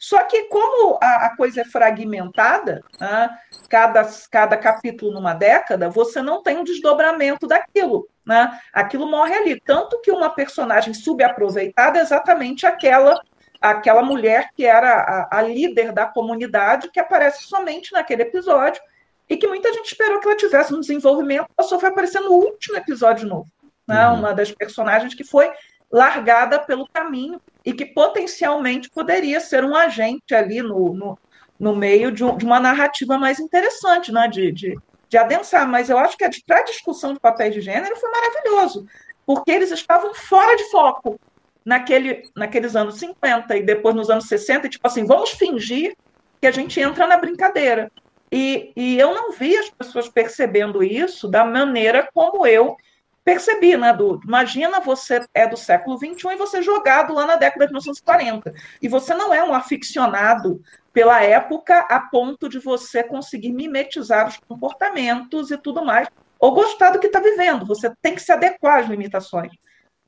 [0.00, 3.30] Só que, como a, a coisa é fragmentada, né,
[3.70, 8.08] cada, cada capítulo numa década, você não tem um desdobramento daquilo.
[8.26, 8.58] Né?
[8.72, 9.60] Aquilo morre ali.
[9.60, 13.20] Tanto que uma personagem subaproveitada é exatamente aquela
[13.60, 18.80] aquela mulher que era a, a, líder da comunidade, que aparece somente naquele episódio,
[19.28, 22.32] e que muita gente esperou que ela tivesse um desenvolvimento, ela só foi aparecer no
[22.32, 23.50] último episódio novo.
[23.86, 24.06] Né?
[24.08, 24.18] Uhum.
[24.20, 25.50] Uma das personagens que foi
[25.90, 31.18] largada pelo caminho e que potencialmente poderia ser um agente ali no, no,
[31.58, 34.28] no meio de, um, de, uma narrativa mais interessante, né?
[34.28, 35.66] de, de, de adensar.
[35.68, 38.86] Mas eu acho que para a discussão de papéis de gênero foi maravilhoso,
[39.24, 41.18] porque eles estavam fora de foco
[41.66, 45.96] naquele, naqueles anos 50 e depois nos anos 60, e, tipo assim, vamos fingir
[46.40, 47.90] que a gente entra na brincadeira.
[48.30, 52.76] E, e eu não vi as pessoas percebendo isso da maneira como eu
[53.24, 57.66] percebi, né, do, imagina você é do século XXI e você jogado lá na década
[57.66, 63.52] de 1940, e você não é um aficionado pela época a ponto de você conseguir
[63.52, 66.06] mimetizar os comportamentos e tudo mais,
[66.38, 69.50] ou gostar do que está vivendo, você tem que se adequar às limitações.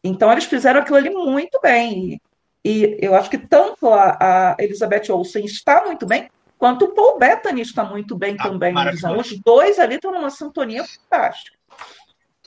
[0.02, 2.20] Então, eles fizeram aquilo ali muito bem.
[2.64, 7.18] E, eu acho que tanto a, a, Elizabeth Olsen está muito bem, quanto o Paul
[7.18, 8.74] Bettany está muito bem ah, também.
[9.18, 11.56] Os dois ali estão numa sintonia fantástica.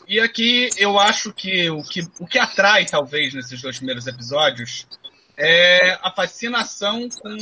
[0.08, 4.88] E aqui eu acho que o, que o que atrai, talvez, nesses dois primeiros episódios
[5.38, 7.38] é a fascinação com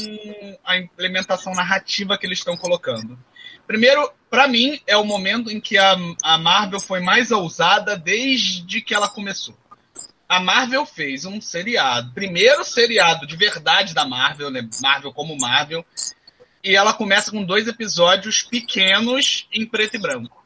[0.63, 3.17] a implementação narrativa que eles estão colocando.
[3.65, 8.81] Primeiro, para mim, é o momento em que a, a Marvel foi mais ousada desde
[8.81, 9.55] que ela começou
[10.29, 14.69] a Marvel fez um seriado, primeiro seriado de verdade da Marvel, né?
[14.79, 15.83] Marvel como Marvel,
[16.63, 20.37] e ela começa com dois episódios pequenos em preto e branco.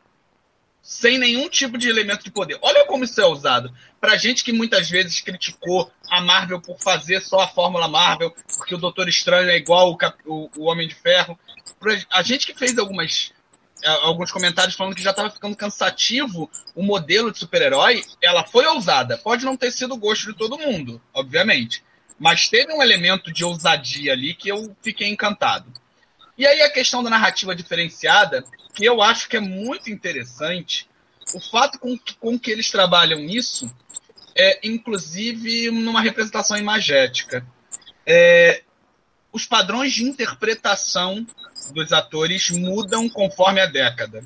[0.82, 2.58] Sem nenhum tipo de elemento de poder.
[2.62, 3.74] Olha como isso é usado.
[4.00, 8.76] Pra gente que muitas vezes criticou a Marvel por fazer só a Fórmula Marvel, porque
[8.76, 11.38] o Doutor Estranho é igual o, o, Homem de Ferro.
[12.10, 13.33] A gente que fez algumas
[13.84, 19.18] alguns comentários falando que já estava ficando cansativo o modelo de super-herói, ela foi ousada.
[19.18, 21.84] Pode não ter sido o gosto de todo mundo, obviamente.
[22.20, 25.72] Mas teve um elemento de ousadia ali que eu fiquei encantado.
[26.38, 28.44] E aí a questão da narrativa diferenciada,
[28.74, 30.88] que eu acho que é muito interessante,
[31.34, 33.70] o fato com que, com que eles trabalham isso
[34.36, 37.46] é, inclusive, numa representação imagética.
[38.06, 38.64] É,
[39.32, 41.26] os padrões de interpretação
[41.72, 44.24] dos atores mudam conforme a década.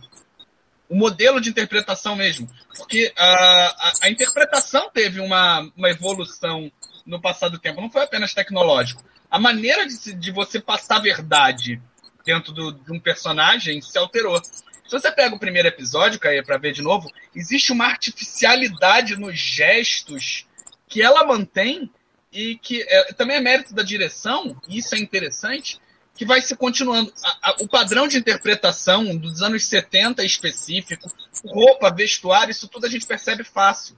[0.90, 2.50] O modelo de interpretação mesmo.
[2.76, 6.72] Porque a, a, a interpretação teve uma, uma evolução
[7.06, 7.82] no passado do tempo.
[7.82, 9.04] Não foi apenas tecnológico.
[9.30, 11.82] A maneira de, de você passar verdade
[12.26, 14.42] dentro do, de um personagem se alterou.
[14.44, 19.38] Se você pega o primeiro episódio, Caia, para ver de novo, existe uma artificialidade nos
[19.38, 20.46] gestos
[20.88, 21.92] que ela mantém
[22.32, 25.80] e que é, também é mérito da direção, e isso é interessante,
[26.18, 27.14] que vai se continuando.
[27.24, 31.10] A, a, o padrão de interpretação dos anos 70 específico,
[31.46, 33.96] roupa, vestuário, isso tudo a gente percebe fácil.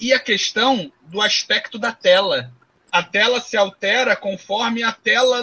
[0.00, 2.50] E a questão do aspecto da tela.
[2.90, 5.42] A tela se altera conforme a tela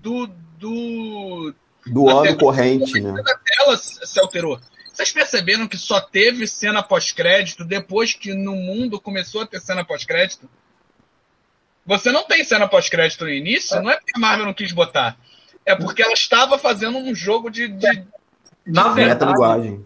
[0.00, 0.30] do.
[0.58, 1.54] Do,
[1.86, 3.10] do ano corrente, né?
[3.20, 4.58] A tela se alterou.
[4.90, 9.84] Vocês perceberam que só teve cena pós-crédito depois que no mundo começou a ter cena
[9.84, 10.48] pós-crédito?
[11.84, 15.18] Você não tem cena pós-crédito no início, não é porque a Marvel não quis botar.
[15.66, 17.66] É porque ela estava fazendo um jogo de.
[17.66, 18.06] de...
[18.64, 19.80] Na verdade,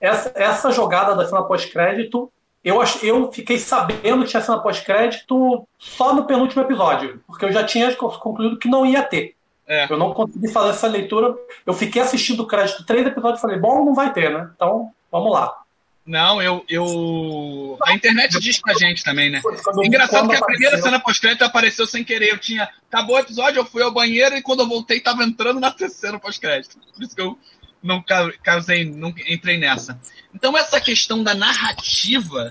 [0.00, 2.30] essa, essa jogada da cena pós-crédito,
[2.62, 7.64] eu, eu fiquei sabendo que tinha cena pós-crédito só no penúltimo episódio, porque eu já
[7.64, 9.34] tinha concluído que não ia ter.
[9.66, 9.90] É.
[9.90, 11.34] Eu não consegui fazer essa leitura.
[11.64, 14.50] Eu fiquei assistindo o crédito três episódios e falei, bom, não vai ter, né?
[14.54, 15.63] Então, vamos lá.
[16.06, 17.78] Não, eu, eu.
[17.82, 19.40] A internet diz pra gente também, né?
[19.82, 22.30] Engraçado que a primeira cena pós-crédito apareceu sem querer.
[22.30, 22.68] Eu tinha.
[22.88, 26.18] Acabou o episódio, eu fui ao banheiro e quando eu voltei tava entrando na terceira
[26.18, 26.78] pós-crédito.
[26.92, 27.38] Por isso que eu
[27.82, 28.04] não
[28.42, 29.98] causei, não entrei nessa.
[30.34, 32.50] Então, essa questão da narrativa,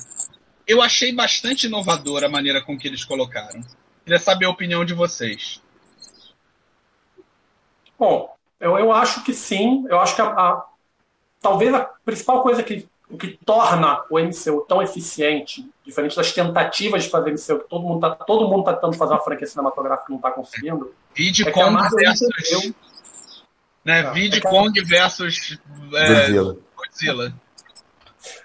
[0.67, 3.61] eu achei bastante inovadora a maneira com que eles colocaram.
[4.03, 5.61] Queria saber a opinião de vocês.
[7.97, 9.85] Bom, eu, eu acho que sim.
[9.89, 10.65] Eu acho que a, a,
[11.39, 12.87] talvez a principal coisa que,
[13.17, 18.05] que torna o MCU tão eficiente, diferente das tentativas de fazer MCU, que todo mundo
[18.05, 20.93] está todo mundo tá tentando fazer uma franquia cinematográfica e não está conseguindo.
[21.13, 22.73] Vídeo é Kong versus.
[23.83, 25.59] Né, é, é Kong versus
[25.93, 26.57] é, Godzilla.
[26.75, 27.33] Godzilla.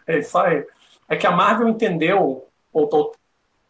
[0.06, 0.66] É isso aí.
[1.08, 3.14] É que a Marvel entendeu, ou, ou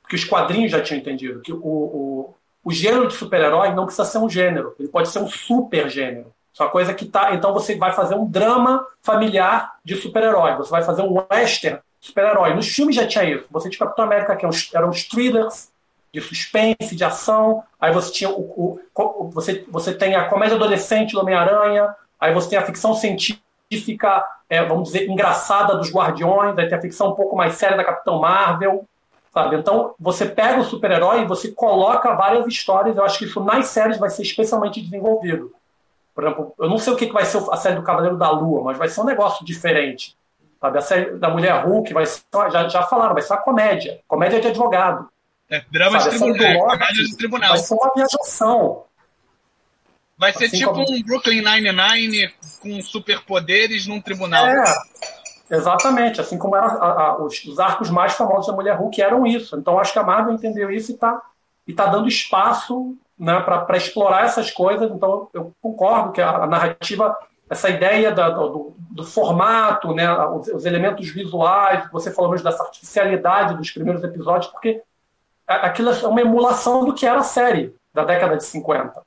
[0.08, 2.34] que os quadrinhos já tinham entendido, que o, o,
[2.64, 6.32] o gênero de super-herói não precisa ser um gênero, ele pode ser um super gênero.
[6.58, 7.34] É uma coisa que tá.
[7.34, 12.54] Então você vai fazer um drama familiar de super-herói, você vai fazer um western super-herói.
[12.54, 13.46] Nos filmes já tinha isso.
[13.50, 15.70] Você tinha Capitão América, que eram os thrillers
[16.12, 17.62] de suspense, de ação.
[17.80, 21.94] Aí você tinha o, o você, você tem a comédia adolescente do Homem-Aranha.
[22.18, 26.58] Aí você tem a ficção científica, é, vamos dizer, engraçada dos Guardiões.
[26.58, 28.84] Aí tem a ficção um pouco mais séria da Capitão Marvel.
[29.32, 29.56] Sabe?
[29.56, 32.96] Então, você pega o super-herói e você coloca várias histórias.
[32.96, 35.52] Eu acho que isso nas séries vai ser especialmente desenvolvido.
[36.18, 38.64] Por exemplo, eu não sei o que vai ser a série do Cavaleiro da Lua,
[38.64, 40.16] mas vai ser um negócio diferente.
[40.60, 40.76] Sabe?
[40.76, 44.00] A série da Mulher Hulk vai ser, já, já falaram, vai ser uma comédia.
[44.08, 45.08] Comédia de advogado.
[45.48, 46.76] É, drama de tribunal.
[46.92, 47.50] De tribunal.
[47.50, 48.82] Vai ser uma viajação.
[50.18, 50.90] Vai ser assim tipo como...
[50.90, 54.44] um Brooklyn Nine-Nine com superpoderes num tribunal.
[54.44, 54.64] É,
[55.48, 59.24] Exatamente, assim como era a, a, os, os, arcos mais famosos da Mulher Hulk eram
[59.24, 59.56] isso.
[59.56, 61.22] Então acho que a Marvel entendeu isso e está
[61.64, 64.90] e tá dando espaço né, para explorar essas coisas.
[64.90, 67.16] Então eu concordo que a, a narrativa,
[67.50, 72.62] essa ideia da, do, do, formato, né, os, os, elementos visuais, você falou mesmo dessa
[72.62, 74.82] artificialidade dos primeiros episódios, porque
[75.46, 79.02] aquilo é uma emulação do que era a série da década de 50.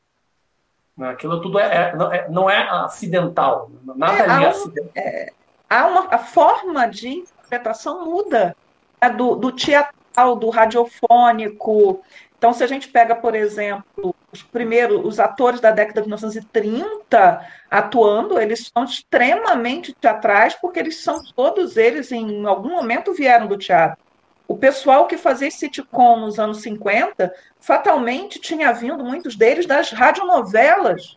[0.98, 4.92] Né, aquilo tudo é, é, não, é, não é acidental, nada é, ali é acidental.
[4.96, 5.30] É,
[5.70, 8.56] há uma, a forma de interpretação muda
[9.02, 12.02] né, do, do teatral, do radiofônico.
[12.42, 17.48] Então, se a gente pega, por exemplo, os primeiros, os atores da década de 1930
[17.70, 23.60] atuando, eles são extremamente teatrais, porque eles são todos eles, em algum momento, vieram do
[23.60, 24.04] teatro.
[24.48, 31.16] O pessoal que fazia sitcom nos anos 50, fatalmente tinha vindo, muitos deles, das radionovelas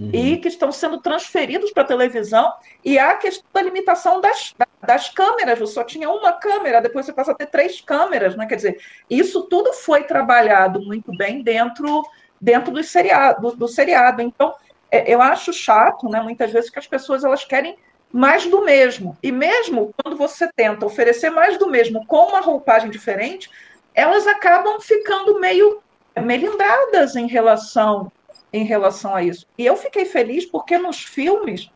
[0.00, 0.10] uhum.
[0.12, 2.52] e que estão sendo transferidos para a televisão.
[2.84, 5.58] E há a questão da limitação das, das câmeras.
[5.58, 8.34] Você só tinha uma câmera, depois você passa a ter três câmeras.
[8.34, 8.46] Né?
[8.46, 12.02] Quer dizer, isso tudo foi trabalhado muito bem dentro,
[12.40, 14.22] dentro do, seriado, do, do seriado.
[14.22, 14.54] Então,
[14.90, 17.76] é, eu acho chato, né, muitas vezes, que as pessoas elas querem
[18.12, 19.16] mais do mesmo.
[19.22, 23.48] E mesmo quando você tenta oferecer mais do mesmo com uma roupagem diferente,
[23.94, 25.80] elas acabam ficando meio
[26.20, 28.10] melindradas em relação
[28.52, 29.46] em relação a isso.
[29.56, 31.70] E eu fiquei feliz porque nos filmes,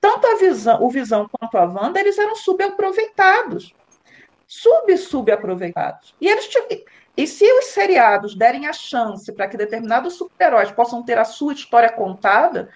[0.00, 3.74] tanto a visão, o Visão quanto a Wanda, eles eram subaproveitados.
[4.46, 6.14] Sub-subaproveitados.
[6.20, 6.48] E eles
[7.16, 11.52] e se os seriados derem a chance para que determinados super-heróis possam ter a sua
[11.52, 12.68] história contada,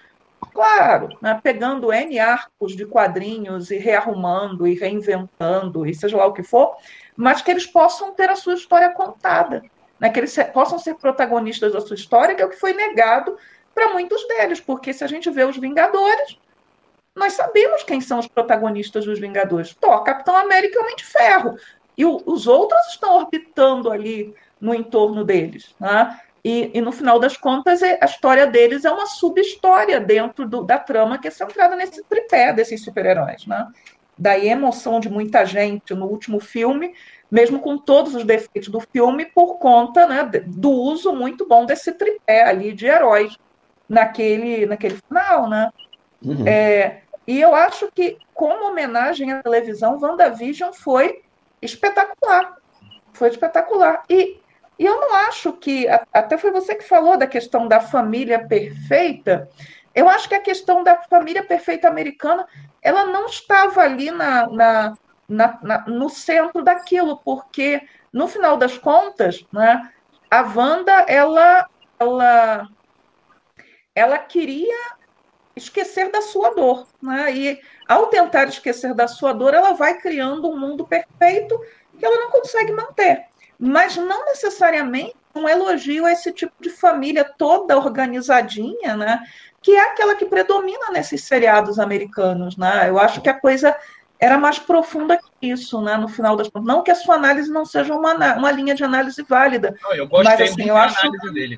[0.53, 6.33] claro, né, pegando N arcos de quadrinhos e rearrumando e reinventando, e seja lá o
[6.33, 6.77] que for,
[7.17, 9.61] mas que eles possam ter a sua história contada
[9.99, 13.37] né, que eles possam ser protagonistas da sua história, que é o que foi negado
[13.73, 16.37] para muitos deles, porque se a gente vê os Vingadores,
[17.15, 19.75] nós sabemos quem são os protagonistas dos Vingadores.
[19.75, 21.57] Thor, Capitão América e Homem de Ferro.
[21.97, 25.75] E o, os outros estão orbitando ali no entorno deles.
[25.79, 26.19] Né?
[26.43, 30.63] E, e, no final das contas, é, a história deles é uma sub-história dentro do,
[30.63, 33.45] da trama que é centrada nesse tripé desses super-heróis.
[33.45, 33.67] Né?
[34.17, 36.93] Daí a emoção de muita gente no último filme
[37.29, 41.91] mesmo com todos os defeitos do filme, por conta né, do uso muito bom desse
[41.91, 43.37] tripé ali de heróis
[43.87, 45.71] naquele, naquele final, né?
[46.23, 46.47] Uhum.
[46.47, 51.21] É, e eu acho que, como homenagem à televisão, WandaVision foi
[51.61, 52.57] espetacular.
[53.13, 54.03] Foi espetacular.
[54.09, 54.39] E,
[54.77, 55.87] e eu não acho que.
[56.11, 59.47] Até foi você que falou da questão da família perfeita.
[59.93, 62.47] Eu acho que a questão da família perfeita americana,
[62.81, 64.93] ela não estava ali na, na,
[65.29, 69.89] na, na no centro daquilo, porque no final das contas, né,
[70.29, 71.67] a Wanda, ela,
[71.99, 72.67] ela,
[73.95, 74.97] ela queria
[75.55, 77.31] esquecer da sua dor, né?
[77.33, 81.59] E ao tentar esquecer da sua dor, ela vai criando um mundo perfeito
[81.97, 83.25] que ela não consegue manter.
[83.59, 89.21] Mas não necessariamente um elogio a esse tipo de família toda organizadinha, né?
[89.61, 92.87] Que é aquela que predomina nesses seriados americanos, né?
[92.87, 93.75] Eu acho que a coisa
[94.19, 95.95] era mais profunda que isso, né?
[95.95, 98.83] No final das contas, não que a sua análise não seja uma, uma linha de
[98.83, 101.57] análise válida, não, eu gostei mas assim, eu acho, dele.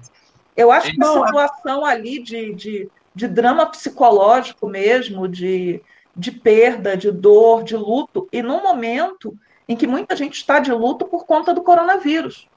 [0.55, 5.81] eu acho que a situação ali de, de, de drama psicológico mesmo, de,
[6.15, 9.35] de perda, de dor, de luto, e num momento
[9.67, 12.47] em que muita gente está de luto por conta do coronavírus.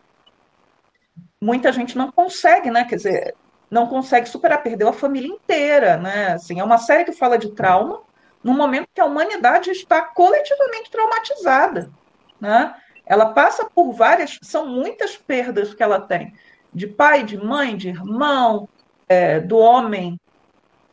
[1.41, 2.85] Muita gente não consegue, né?
[2.85, 3.35] Quer dizer,
[3.71, 6.33] não consegue superar, perdeu a família inteira, né?
[6.33, 8.01] Assim, é uma série que fala de trauma,
[8.45, 11.91] no momento que a humanidade está coletivamente traumatizada,
[12.39, 12.75] né?
[13.07, 16.35] Ela passa por várias, são muitas perdas que ela tem,
[16.73, 18.69] de pai, de mãe, de irmão,
[19.09, 20.21] é, do homem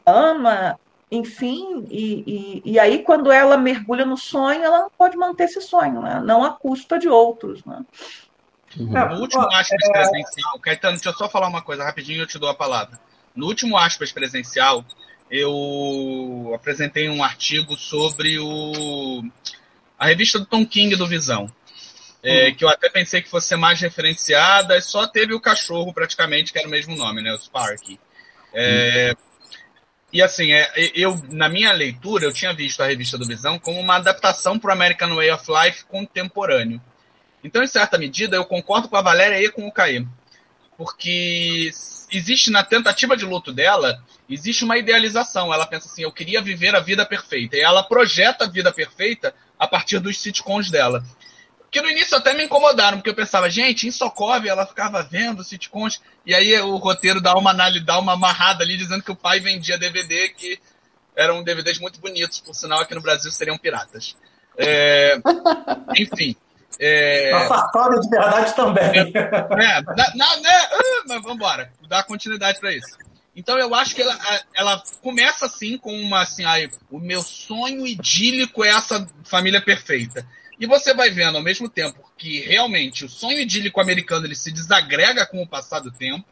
[0.05, 0.79] ama,
[1.11, 5.61] enfim, e, e, e, aí quando ela mergulha no sonho, ela não pode manter esse
[5.61, 6.21] sonho, né?
[6.23, 7.63] não à custa de outros.
[7.65, 7.83] Né?
[8.77, 8.85] Uhum.
[8.87, 9.91] No último aspas é...
[9.91, 12.99] presencial, Caetano, deixa eu só falar uma coisa rapidinho e eu te dou a palavra.
[13.35, 14.85] No último aspas presencial,
[15.31, 19.23] eu apresentei um artigo sobre o,
[19.97, 21.49] a revista do Tom King do Visão.
[22.21, 22.55] É, uhum.
[22.55, 26.59] Que eu até pensei que fosse ser mais referenciada, só teve o cachorro praticamente, que
[26.59, 27.33] era o mesmo nome, né?
[27.33, 27.99] O Sparky.
[28.53, 29.31] É, uhum.
[30.13, 33.79] E assim, é, eu, na minha leitura, eu tinha visto a revista do Visão como
[33.79, 36.81] uma adaptação para o American Way of Life contemporâneo.
[37.43, 40.05] Então, em certa medida, eu concordo com a Valéria e com o Caí.
[40.77, 41.71] Porque
[42.11, 45.53] existe na tentativa de luto dela, existe uma idealização.
[45.53, 47.57] Ela pensa assim, eu queria viver a vida perfeita.
[47.57, 51.03] E ela projeta a vida perfeita a partir dos sitcoms dela
[51.71, 55.41] que no início até me incomodaram, porque eu pensava, gente, em Sokovia ela ficava vendo
[55.41, 59.39] sitcoms, e aí o roteiro dá uma, dá uma amarrada ali, dizendo que o pai
[59.39, 60.59] vendia DVD, que
[61.15, 64.17] eram DVDs muito bonitos, por sinal aqui no Brasil seriam piratas.
[64.57, 65.17] É,
[65.97, 66.35] enfim.
[66.79, 69.13] É, a fartória de verdade também.
[69.13, 69.81] É,
[70.15, 72.97] na, né, ah, mas vamos embora, dar continuidade para isso.
[73.35, 74.17] Então eu acho que ela,
[74.53, 80.25] ela começa assim com uma assim, aí, o meu sonho idílico é essa família perfeita.
[80.59, 84.51] E você vai vendo ao mesmo tempo que realmente o sonho idílico americano ele se
[84.51, 86.30] desagrega com o passar do tempo.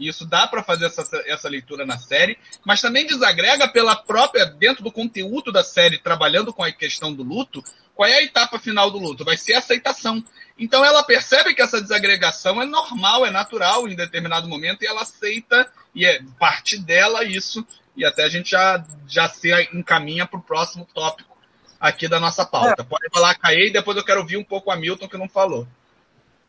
[0.00, 4.46] E isso dá para fazer essa, essa leitura na série, mas também desagrega pela própria,
[4.46, 7.62] dentro do conteúdo da série, trabalhando com a questão do luto,
[7.94, 9.24] qual é a etapa final do luto?
[9.24, 10.22] Vai ser a aceitação.
[10.58, 15.02] Então ela percebe que essa desagregação é normal, é natural em determinado momento, e ela
[15.02, 20.38] aceita, e é parte dela isso, e até a gente já, já se encaminha para
[20.38, 21.36] o próximo tópico
[21.78, 22.82] aqui da nossa pauta.
[22.82, 22.84] É.
[22.84, 25.66] Pode falar, Caê, e depois eu quero ouvir um pouco a Milton que não falou.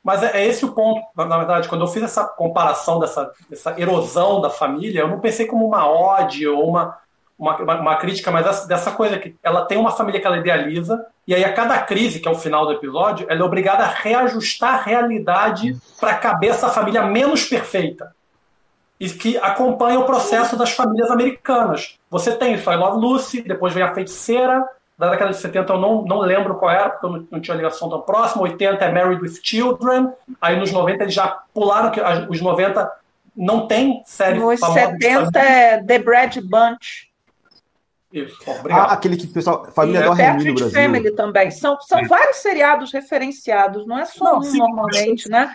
[0.04, 3.80] Mas é, é, esse o ponto, na verdade, quando eu fiz essa comparação dessa, dessa
[3.80, 6.98] erosão da família, eu não pensei como uma ode ou uma,
[7.40, 11.06] uma, uma, crítica, mas essa, dessa coisa que ela tem uma família que ela idealiza,
[11.26, 13.88] e aí a cada crise, que é o final do episódio, ela é obrigada a
[13.88, 18.14] reajustar a realidade para caber essa família menos perfeita.
[19.00, 21.98] E que acompanha o processo das famílias americanas.
[22.10, 24.64] Você tem isso, I Love Lucy, depois vem a feiticeira,
[24.98, 27.58] da década de 70 eu não, não lembro qual era, porque eu não, não tinha
[27.58, 28.44] ligação tão próxima.
[28.44, 30.12] 80 é Married with Children.
[30.40, 32.92] Aí nos 90 eles já pularam, que os 90
[33.36, 37.12] não tem série Nos 70 é The Brad Bunch.
[38.12, 38.90] Isso, obrigado.
[38.92, 39.66] Ah, aquele que o pessoal.
[39.72, 40.82] Família do Arremin no Brasil.
[40.82, 41.50] Family também.
[41.50, 42.06] São, são é.
[42.06, 45.52] vários seriados referenciados, não é só não, um sim, normalmente, né?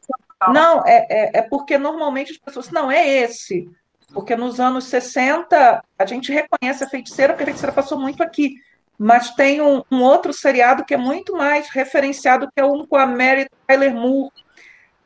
[0.49, 2.71] Não, é, é, é porque normalmente as pessoas.
[2.71, 3.71] Não, é esse.
[4.13, 8.55] Porque nos anos 60 a gente reconhece a feiticeira, porque a feiticeira passou muito aqui
[8.99, 12.97] mas tem um, um, outro seriado que é muito mais referenciado, que é um com
[12.97, 14.33] a Mary Tyler Moore,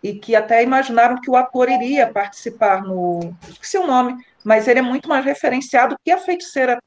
[0.03, 3.37] e que até imaginaram que o ator iria participar no.
[3.49, 6.83] Esqueci o nome, mas ele é muito mais referenciado que a feiticeira,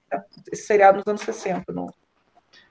[0.51, 1.71] esse seriado nos anos 60.
[1.71, 1.93] No...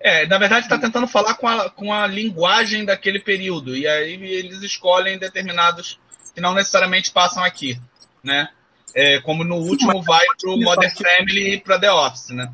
[0.01, 4.15] É, na verdade está tentando falar com a, com a linguagem daquele período, e aí
[4.15, 5.99] eles escolhem determinados
[6.35, 7.81] que não necessariamente passam aqui,
[8.23, 8.49] né?
[8.97, 12.53] É, como no último vai para o Modern Family e para The Office, né?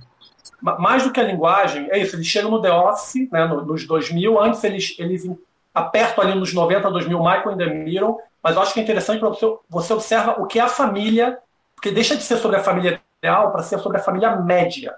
[0.61, 4.41] Mais do que a linguagem, é isso, eles chegam no The Office, né, nos 2000,
[4.41, 5.31] antes eles, eles
[5.75, 9.29] apertam ali nos 90, 2000, Michael ainda miram, mas eu acho que é interessante para
[9.29, 11.39] você, você observa o que é a família,
[11.75, 14.95] porque deixa de ser sobre a família ideal para ser sobre a família média.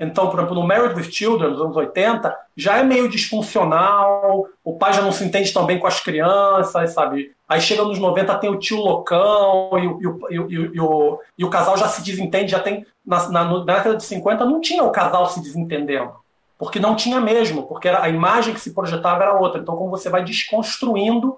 [0.00, 4.78] Então, por exemplo, no Married with Children, dos anos 80, já é meio disfuncional, o
[4.78, 7.32] pai já não se entende tão bem com as crianças, sabe?
[7.46, 11.44] Aí chega nos 90, tem o tio loucão e o, e o, e o, e
[11.44, 12.86] o, casal já se desentende, já tem.
[13.04, 16.12] Na, na, na, década de 50 não tinha o casal se desentendendo.
[16.56, 19.60] Porque não tinha mesmo, porque era, a imagem que se projetava era outra.
[19.60, 21.36] Então, como você vai desconstruindo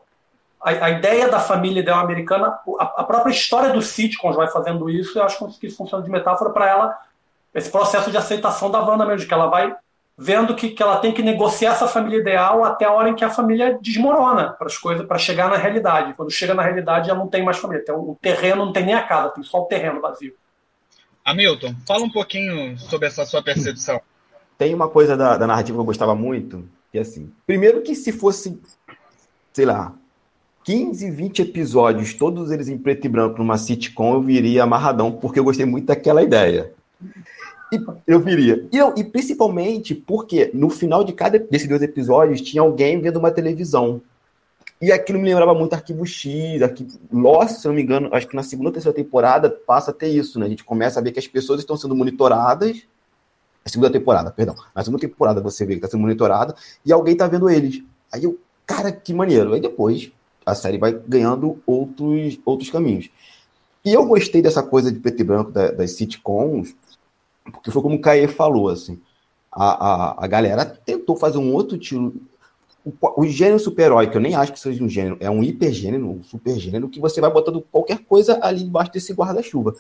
[0.61, 4.89] a, a ideia da família ideal americana, a, a própria história dos sitcoms vai fazendo
[4.89, 6.97] isso, eu acho que isso funciona de metáfora para ela
[7.55, 9.75] esse processo de aceitação da Wanda mesmo, que ela vai
[10.17, 13.25] vendo que, que ela tem que negociar essa família ideal até a hora em que
[13.25, 16.15] a família desmorona para as coisas, para chegar na realidade.
[16.15, 17.85] Quando chega na realidade, já não tem mais família.
[17.85, 20.35] Tem o terreno não tem nem a casa, tem só o terreno vazio.
[21.25, 24.01] Hamilton, fala um pouquinho sobre essa sua percepção.
[24.59, 27.95] Tem uma coisa da, da narrativa que eu gostava muito, que é assim, primeiro que
[27.95, 28.61] se fosse,
[29.53, 29.93] sei lá,
[30.65, 35.39] 15, 20 episódios, todos eles em preto e branco numa sitcom, eu viria amarradão, porque
[35.39, 36.73] eu gostei muito daquela ideia.
[38.07, 38.67] Eu viria.
[38.73, 43.19] E, eu, e principalmente porque no final de cada desses dois episódios tinha alguém vendo
[43.19, 44.01] uma televisão.
[44.81, 46.99] E aquilo me lembrava muito Arquivo X, Arquivo...
[47.13, 50.09] Lost, se não me engano, acho que na segunda ou terceira temporada passa a ter
[50.09, 50.47] isso, né?
[50.47, 52.83] A gente começa a ver que as pessoas estão sendo monitoradas.
[53.65, 54.57] A segunda temporada, perdão.
[54.75, 56.55] Na segunda temporada você vê que está sendo monitorada
[56.85, 57.83] e alguém está vendo eles.
[58.13, 59.55] Aí eu, cara, que maneiro.
[59.55, 60.11] Aí depois
[60.45, 63.09] a série vai ganhando outros, outros caminhos.
[63.85, 66.75] E eu gostei dessa coisa de preto e branco das sitcoms,
[67.51, 69.01] porque foi como o Caê falou, assim,
[69.51, 72.15] a, a, a galera tentou fazer um outro tiro.
[72.85, 76.09] O, o gênero super-herói, que eu nem acho que seja um gênero, é um hipergênero,
[76.09, 79.75] um supergênero, que você vai botando qualquer coisa ali embaixo desse guarda-chuva.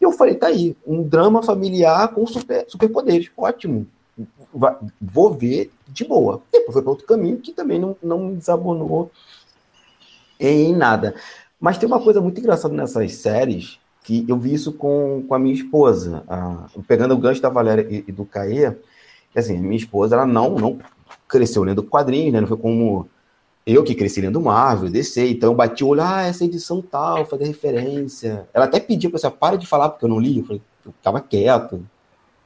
[0.00, 3.86] E eu falei, tá aí, um drama familiar com super, superpoderes, ótimo.
[4.54, 6.40] Vai, vou ver de boa.
[6.52, 9.10] Depois foi para outro caminho que também não, não desabonou
[10.38, 11.14] em nada.
[11.60, 13.78] Mas tem uma coisa muito engraçada nessas séries,
[14.08, 17.86] que eu vi isso com, com a minha esposa, a, pegando o gancho da Valéria
[17.90, 18.74] e, e do Caê,
[19.30, 20.78] que assim, minha esposa, ela não, não
[21.28, 22.40] cresceu lendo quadrinhos, né?
[22.40, 23.06] Não foi como
[23.66, 27.26] eu que cresci lendo Marvel, DC, então eu bati o olho, ah, essa edição tal,
[27.26, 28.48] fazer referência.
[28.54, 30.92] Ela até pediu para você, para de falar porque eu não li, eu falei, eu
[30.92, 31.86] ficava quieto,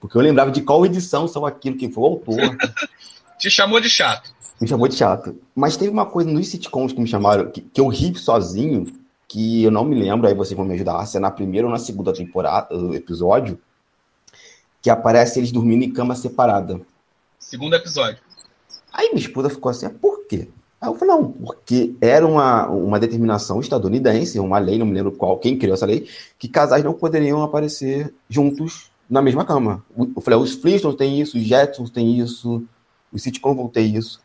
[0.01, 2.57] porque eu lembrava de qual edição são aquilo, que foi o autor.
[3.39, 4.35] Te chamou de chato.
[4.61, 5.37] Me chamou de chato.
[5.55, 8.85] Mas teve uma coisa nos sitcoms que me chamaram, que, que eu ri sozinho,
[9.33, 11.73] que eu não me lembro, aí vocês vão me ajudar, se é na primeira ou
[11.73, 13.59] na segunda temporada, episódio,
[14.83, 16.79] que aparece eles dormindo em cama separada.
[17.39, 18.21] Segundo episódio.
[18.93, 20.51] Aí minha esposa ficou assim, ah, por quê?
[20.79, 25.13] Aí eu falei, não, porque era uma, uma determinação estadunidense, uma lei, não me lembro
[25.13, 26.07] qual, quem criou essa lei,
[26.39, 29.83] que casais não poderiam aparecer juntos na mesma cama.
[29.97, 32.63] Eu falei, os Flintstones têm isso, os Jetsons têm isso,
[33.11, 34.21] os sitcoms vão ter isso.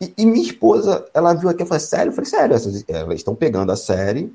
[0.00, 2.10] E, e, minha esposa, ela viu aqui e falou, sério?
[2.10, 4.34] Eu falei, sério, essas, elas estão pegando a série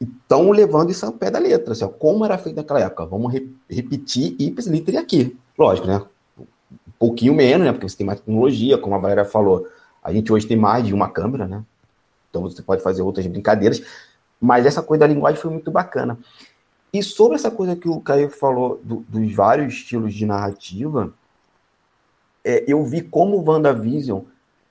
[0.00, 1.72] e estão levando isso ao pé da letra.
[1.72, 3.06] Assim, ó, como era feito naquela época?
[3.06, 5.36] Vamos re repetir ipsis literis aqui.
[5.58, 6.02] Lógico, né?
[6.38, 7.72] Um pouquinho menos, né?
[7.72, 9.66] Porque você tem mais tecnologia, como a Valéria falou.
[10.02, 11.64] A gente hoje tem mais de uma câmera, né?
[12.30, 13.82] Então você pode fazer outras brincadeiras.
[14.40, 16.18] Mas essa coisa da linguagem foi muito bacana.
[16.92, 21.12] E sobre essa coisa que o Caio falou do, dos vários estilos de narrativa,
[22.44, 24.22] é, eu vi como o WandaVision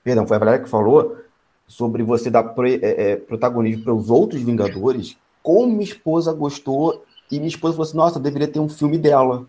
[0.02, 1.16] Perdão, foi a Valéria que falou
[1.66, 5.16] sobre você dar é, é, protagonismo para os outros Vingadores.
[5.42, 9.46] Como minha esposa gostou, e minha esposa falou assim: nossa, deveria ter um filme dela.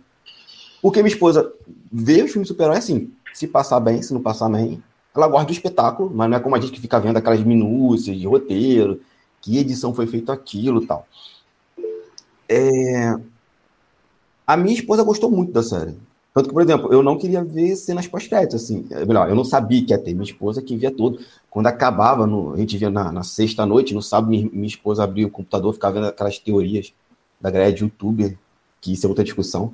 [0.81, 1.53] Porque minha esposa
[1.91, 4.81] vê os filmes super-herói assim, se passar bem, se não passar bem.
[5.15, 8.17] Ela gosta do espetáculo, mas não é como a gente que fica vendo aquelas minúcias
[8.17, 8.99] de roteiro,
[9.41, 11.07] que edição foi feito aquilo tal.
[12.49, 13.15] É...
[14.45, 15.95] A minha esposa gostou muito da série.
[16.33, 18.87] Tanto que, por exemplo, eu não queria ver cenas pós-créditos, assim.
[18.89, 20.13] É melhor, eu não sabia que ia ter.
[20.13, 21.19] Minha esposa que via tudo.
[21.49, 25.27] Quando acabava, no, a gente via na, na sexta-noite, no sábado, minha, minha, esposa abria
[25.27, 26.91] o computador, ficava vendo aquelas teorias
[27.39, 28.35] da galera de youtuber,
[28.81, 29.73] que isso é outra discussão.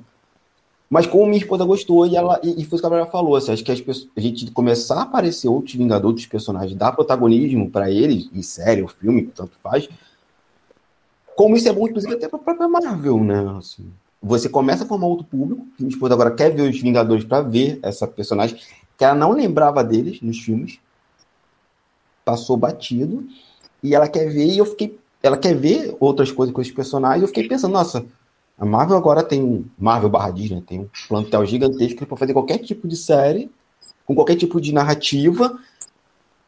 [0.90, 3.36] Mas como minha esposa gostou, e, ela, e, e foi o que a Gabriela falou,
[3.36, 7.90] assim, acho que a gente começar a aparecer outros Vingadores, outros personagens, dar protagonismo para
[7.90, 9.88] eles, em série, ou filme, tanto faz,
[11.36, 13.56] como isso é bom, inclusive, até para a própria Marvel, né?
[13.56, 13.90] Assim,
[14.22, 15.66] você começa a formar outro público.
[15.78, 18.58] Minha esposa agora quer ver os Vingadores para ver essa personagem,
[18.96, 20.78] que ela não lembrava deles nos filmes.
[22.24, 23.26] Passou batido.
[23.82, 24.98] E ela quer ver, e eu fiquei.
[25.22, 27.22] Ela quer ver outras coisas com esses personagens.
[27.22, 28.04] Eu fiquei pensando, nossa,
[28.58, 29.64] a Marvel agora tem.
[29.78, 33.50] Marvel barra Disney tem um plantel gigantesco para fazer qualquer tipo de série,
[34.04, 35.58] com qualquer tipo de narrativa.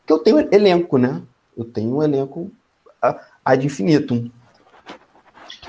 [0.07, 1.23] Que eu tenho elenco, né?
[1.57, 2.51] Eu tenho um elenco
[3.45, 4.31] ad infinitum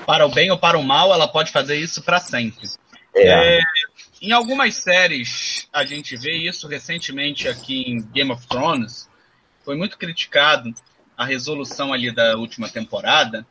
[0.04, 2.68] para o bem ou para o mal, ela pode fazer isso para sempre.
[3.14, 3.58] É.
[3.58, 3.60] É,
[4.20, 9.08] em algumas séries, a gente vê isso recentemente aqui em Game of Thrones.
[9.64, 10.72] Foi muito criticado
[11.16, 13.46] a resolução ali da última temporada,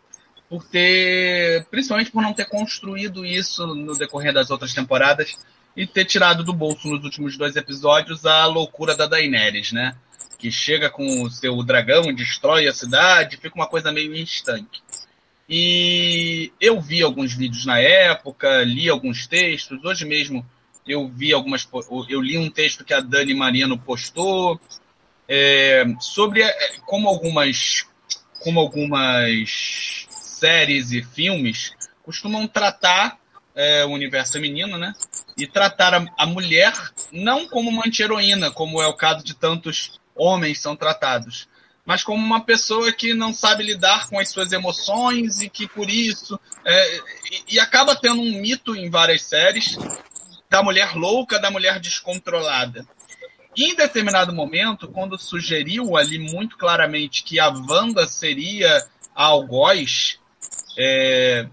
[0.50, 5.40] por ter, principalmente por não ter construído isso no decorrer das outras temporadas
[5.76, 9.96] e ter tirado do bolso nos últimos dois episódios a loucura da Daenerys, né?
[10.38, 14.84] Que chega com o seu dragão, destrói a cidade, fica uma coisa meio instante.
[15.48, 20.46] E eu vi alguns vídeos na época, li alguns textos, hoje mesmo
[20.88, 21.68] eu vi algumas.
[22.10, 24.60] Eu li um texto que a Dani Mariano postou
[25.28, 26.54] é, sobre é,
[26.86, 27.86] como algumas,
[28.40, 31.72] como algumas séries e filmes
[32.04, 33.18] costumam tratar
[33.56, 34.94] é, o universo feminino, né?
[35.38, 36.74] E tratar a, a mulher
[37.12, 41.48] não como uma anti-heroína, como é o caso de tantos homens são tratados,
[41.86, 45.90] mas como uma pessoa que não sabe lidar com as suas emoções e que por
[45.90, 46.40] isso.
[46.66, 47.00] É,
[47.50, 49.78] e, acaba tendo um mito em várias séries
[50.50, 52.88] da mulher louca, da mulher descontrolada.
[53.56, 60.20] E em determinado momento, quando sugeriu ali muito claramente que a Wanda seria a algoz,
[60.78, 61.48] é,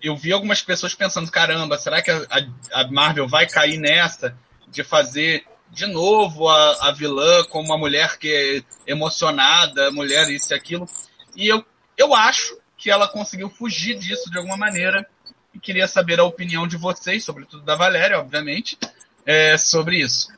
[0.00, 2.26] eu vi algumas pessoas pensando: caramba, será que a,
[2.72, 4.36] a, Marvel vai cair nessa
[4.68, 10.52] de fazer de novo a, a vilã como uma mulher que é emocionada, mulher isso
[10.52, 10.86] e aquilo?
[11.34, 11.64] E eu,
[11.96, 15.06] eu acho que ela conseguiu fugir disso de alguma maneira.
[15.54, 18.78] E queria saber a opinião de vocês, sobretudo da Valéria, obviamente,
[19.24, 20.28] é, sobre isso.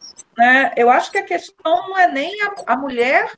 [0.41, 3.33] É, eu acho que a questão não é nem a, a mulher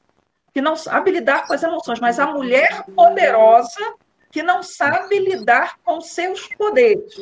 [0.52, 3.94] que não sabe lidar com as emoções, mas a mulher poderosa
[4.30, 7.14] que não sabe lidar com seus poderes.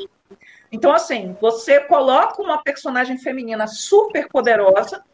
[0.75, 5.05] Então, assim, você coloca uma personagem feminina super poderosa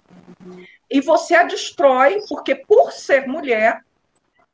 [0.91, 3.85] e você a destrói, porque por ser mulher,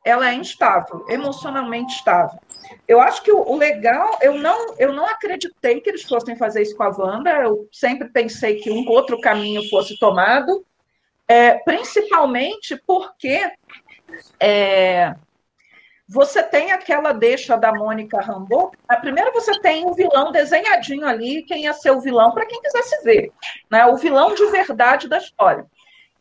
[0.04, 2.40] ela é instável, emocionalmente instável.
[2.88, 6.76] Eu acho que o, legal, eu não, eu não acreditei que eles fossem fazer isso
[6.76, 10.66] com a Wanda, eu sempre pensei que um outro caminho fosse tomado,
[11.28, 13.48] é, principalmente porque
[14.40, 15.14] é,
[16.08, 18.70] você tem aquela deixa da Mônica Rambeau.
[18.88, 22.60] A primeira você tem o vilão desenhadinho ali, quem ia ser o vilão para quem
[22.62, 23.32] quisesse ver,
[23.70, 23.84] né?
[23.86, 25.66] O vilão de verdade da história.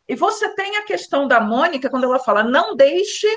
[0.08, 3.28] E você tem a questão da Mônica quando ela fala: "Não deixe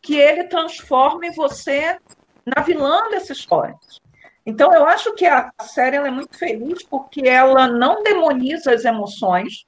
[0.00, 1.98] que ele transforme você
[2.46, 3.74] na vilã dessa história".
[4.46, 9.66] Então eu acho que a série é muito feliz porque ela não demoniza as emoções.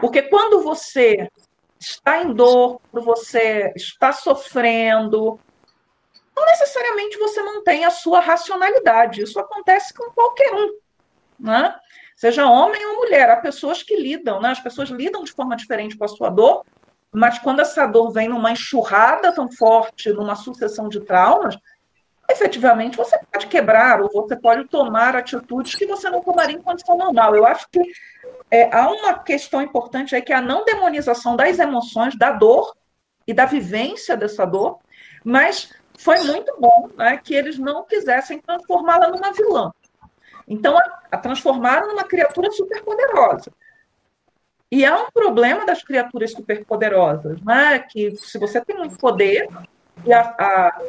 [0.00, 1.28] Porque quando você
[1.82, 5.38] está em dor, quando você está sofrendo,
[6.34, 9.22] não necessariamente você mantém a sua racionalidade.
[9.22, 10.78] Isso acontece com qualquer um,
[11.38, 11.74] né?
[12.16, 14.50] Seja homem ou mulher, há pessoas que lidam, né?
[14.50, 16.64] As pessoas lidam de forma diferente com a sua dor,
[17.12, 21.56] mas quando essa dor vem numa enxurrada tão forte, numa sucessão de traumas,
[22.32, 26.96] efetivamente você pode quebrar ou você pode tomar atitudes que você não tomaria em condição
[26.96, 27.36] normal.
[27.36, 27.80] Eu acho que
[28.50, 32.74] é, há uma questão importante aí que é a não demonização das emoções, da dor
[33.26, 34.78] e da vivência dessa dor,
[35.24, 39.70] mas foi muito bom né, que eles não quisessem transformá-la numa vilã.
[40.48, 43.52] Então, a, a transformaram numa criatura superpoderosa.
[44.70, 47.78] E há um problema das criaturas superpoderosas, né?
[47.78, 49.46] Que se você tem muito poder,
[50.04, 50.80] e a, a,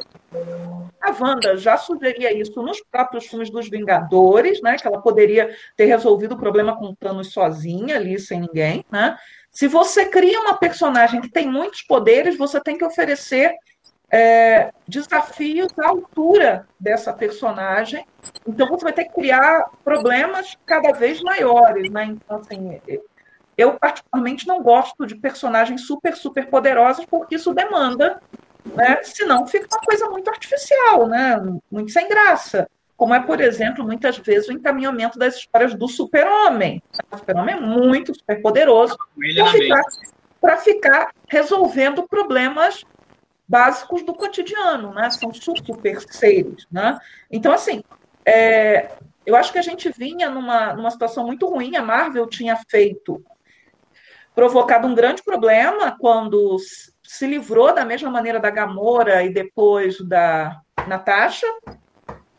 [1.02, 4.76] a Wanda já sugeria isso nos próprios filmes dos Vingadores, né?
[4.78, 9.18] Que ela poderia ter resolvido o problema com Thanos sozinha, ali, sem ninguém, né?
[9.52, 13.54] Se você cria uma personagem que tem muitos poderes, você tem que oferecer
[14.10, 18.06] é, desafios à altura dessa personagem.
[18.48, 22.06] Então, você vai ter que criar problemas cada vez maiores, né?
[22.06, 22.82] Então, assim,
[23.56, 28.20] eu particularmente não gosto de personagens super, super poderosas, porque isso demanda
[28.66, 29.02] né?
[29.04, 31.42] Senão fica uma coisa muito artificial, né?
[31.72, 32.68] muito sem graça.
[32.96, 36.82] Como é, por exemplo, muitas vezes o encaminhamento das histórias do super-homem.
[37.12, 38.96] O super-homem é muito superpoderoso
[39.30, 42.84] para ficar, ficar resolvendo problemas
[43.48, 45.10] básicos do cotidiano, né?
[45.10, 46.98] São super seres, né?
[47.30, 47.84] Então, assim,
[48.26, 48.92] é,
[49.26, 51.76] eu acho que a gente vinha numa, numa situação muito ruim.
[51.76, 53.24] A Marvel tinha feito,
[54.36, 56.58] provocado um grande problema quando
[57.14, 61.46] se livrou da mesma maneira da Gamora e depois da Natasha.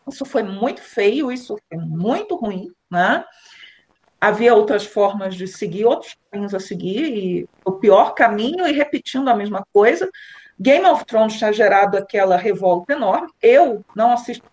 [0.09, 3.25] Isso foi muito feio, isso foi muito ruim, né?
[4.21, 9.29] Havia outras formas de seguir, outros caminhos a seguir, e o pior caminho e repetindo
[9.29, 10.11] a mesma coisa.
[10.59, 13.29] Game of Thrones tinha gerado aquela revolta enorme.
[13.41, 14.45] Eu não assisto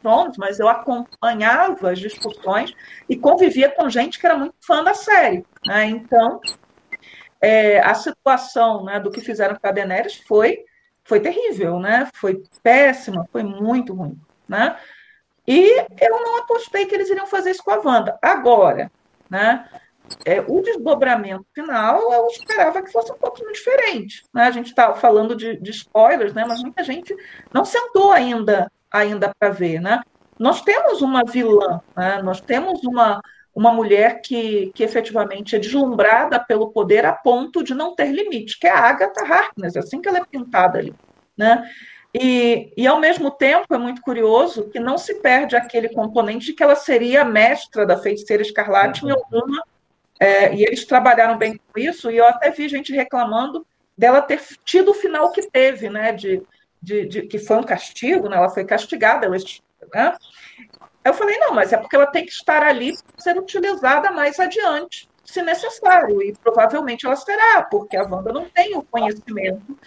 [0.00, 2.72] Thrones, mas eu acompanhava as discussões
[3.10, 5.44] e convivia com gente que era muito fã da série.
[5.66, 5.84] Né?
[5.84, 6.40] Então,
[7.40, 10.64] é, a situação né, do que fizeram com a Daenerys foi,
[11.04, 12.08] foi terrível, né?
[12.14, 14.18] Foi péssima, foi muito ruim,
[14.48, 14.76] né?
[15.46, 18.18] E eu não apostei que eles iriam fazer isso com a Wanda.
[18.20, 18.90] Agora,
[19.30, 19.68] né?
[20.24, 24.24] é, o desdobramento final eu esperava que fosse um pouquinho diferente.
[24.32, 24.44] Né?
[24.44, 26.44] A gente está falando de, de, spoilers, né?
[26.46, 27.14] mas muita gente
[27.52, 29.80] não sentou ainda, ainda para ver.
[29.80, 30.00] Né?
[30.38, 32.22] Nós temos uma vilã, né?
[32.22, 33.20] nós temos uma,
[33.56, 38.58] uma mulher que, que efetivamente é deslumbrada pelo poder a ponto de não ter limite,
[38.58, 40.94] que é a Agatha Harkness, assim que ela é pintada ali.
[41.34, 41.66] Né?
[42.12, 46.52] E, e, ao mesmo tempo, é muito curioso que não se perde aquele componente de
[46.52, 49.64] que ela seria a mestra da feiticeira escarlate em alguma.
[50.20, 54.40] É, e eles trabalharam bem com isso, e eu até vi gente reclamando dela ter
[54.66, 56.12] tido o final que teve, né?
[56.12, 56.42] De,
[56.80, 58.36] de, de que foi um castigo, né?
[58.36, 59.26] ela foi castigada.
[59.26, 59.36] Ela,
[59.94, 60.16] né?
[61.06, 64.40] Eu falei, não, mas é porque ela tem que estar ali para ser utilizada mais
[64.40, 69.78] adiante, se necessário, e provavelmente ela será, porque a Wanda não tem o conhecimento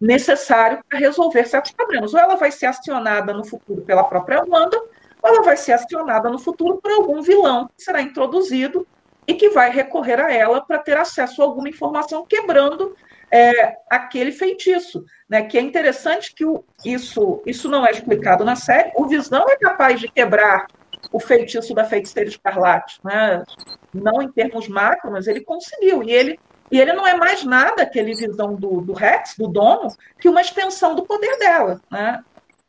[0.00, 2.12] necessário para resolver certos problemas.
[2.12, 4.76] Ou ela vai ser acionada no futuro pela própria Wanda,
[5.22, 8.84] ou ela vai ser acionada no futuro por algum vilão que será introduzido
[9.28, 12.96] e que vai recorrer a ela para ter acesso a alguma informação, quebrando
[13.34, 15.04] é, aquele feitiço.
[15.28, 15.42] Né?
[15.42, 18.92] Que é interessante que o, isso, isso não é explicado na série.
[18.94, 20.68] O Visão é capaz de quebrar
[21.10, 23.44] o feitiço da feiticeira escarlate, né?
[23.92, 26.02] não em termos macro, mas ele conseguiu.
[26.04, 26.38] E ele
[26.70, 30.40] e ele não é mais nada, aquele visão do, do Rex, do dono, que uma
[30.40, 31.80] extensão do poder dela.
[31.90, 32.24] Né?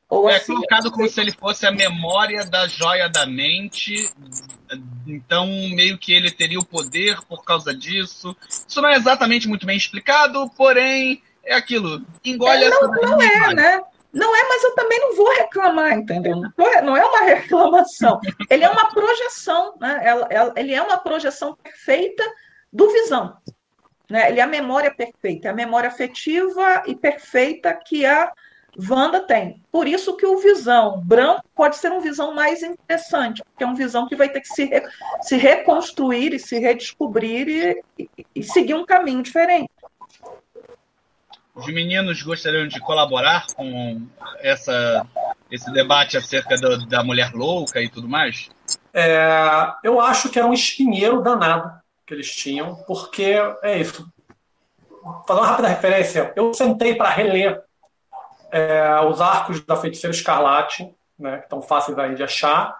[0.09, 3.93] Ou é assim, colocado como se ele fosse a memória da joia da mente.
[5.07, 8.35] Então, meio que ele teria o poder por causa disso.
[8.47, 12.05] Isso não é exatamente muito bem explicado, porém, é aquilo.
[12.23, 12.81] Engole é, não.
[12.89, 13.81] Não é, né?
[14.13, 16.41] Não é, mas eu também não vou reclamar, entendeu?
[16.83, 18.19] Não é uma reclamação.
[18.49, 20.01] Ele é uma projeção, né?
[20.55, 22.23] Ele é uma projeção perfeita
[22.71, 23.35] do visão.
[24.09, 24.29] Né?
[24.29, 28.31] Ele é a memória perfeita, é a memória afetiva e perfeita que a
[28.77, 29.61] Wanda tem.
[29.71, 33.75] Por isso que o Visão branco pode ser um Visão mais interessante, porque é um
[33.75, 34.69] Visão que vai ter que se,
[35.21, 39.69] se reconstruir e se redescobrir e, e, e seguir um caminho diferente.
[41.53, 44.05] Os meninos gostariam de colaborar com
[44.39, 45.07] essa,
[45.49, 48.49] esse debate acerca do, da mulher louca e tudo mais?
[48.93, 49.17] É,
[49.81, 51.71] eu acho que era um espinheiro danado
[52.05, 54.05] que eles tinham, porque é isso.
[55.25, 57.63] Fazer uma rápida referência, eu sentei para reler
[58.55, 60.89] é, os arcos da Feiticeira Escarlate,
[61.19, 62.73] né, que estão fáceis aí de achar,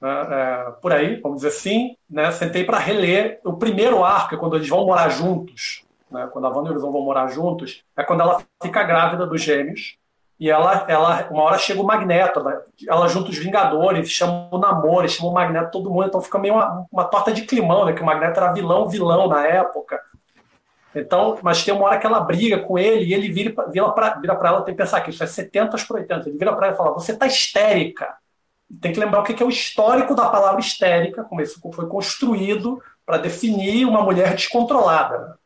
[0.00, 1.96] né, é, por aí, vamos dizer assim.
[2.08, 6.46] Né, sentei para reler o primeiro arco, é quando eles vão morar juntos, né, quando
[6.46, 9.96] a Wanda e eles vão morar juntos, é quando ela fica grávida dos gêmeos,
[10.38, 14.58] e ela, ela uma hora chega o Magneto, ela, ela junta os Vingadores, chama o
[14.58, 17.92] Namor, chama o Magneto, todo mundo, então fica meio uma, uma torta de climão, né?
[17.92, 20.00] Que o Magneto era vilão, vilão na época.
[20.94, 24.14] Então, mas tem uma hora que ela briga com ele e ele vira, vira para
[24.20, 26.28] vira ela, tem que pensar que isso é 70 por 80.
[26.28, 28.14] Ele vira para ela e fala: Você tá histérica.
[28.80, 32.82] Tem que lembrar o que é o histórico da palavra histérica, como isso foi construído
[33.04, 35.38] para definir uma mulher descontrolada.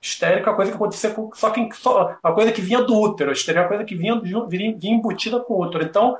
[0.00, 2.98] Histérica é uma coisa que acontecia com, só que só, uma coisa que vinha do
[2.98, 3.30] útero.
[3.30, 5.84] A é uma coisa que vinha, vinha, vinha embutida com o útero.
[5.84, 6.18] Então,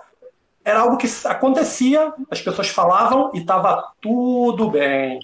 [0.65, 5.19] era algo que acontecia, as pessoas falavam e estava tudo bem.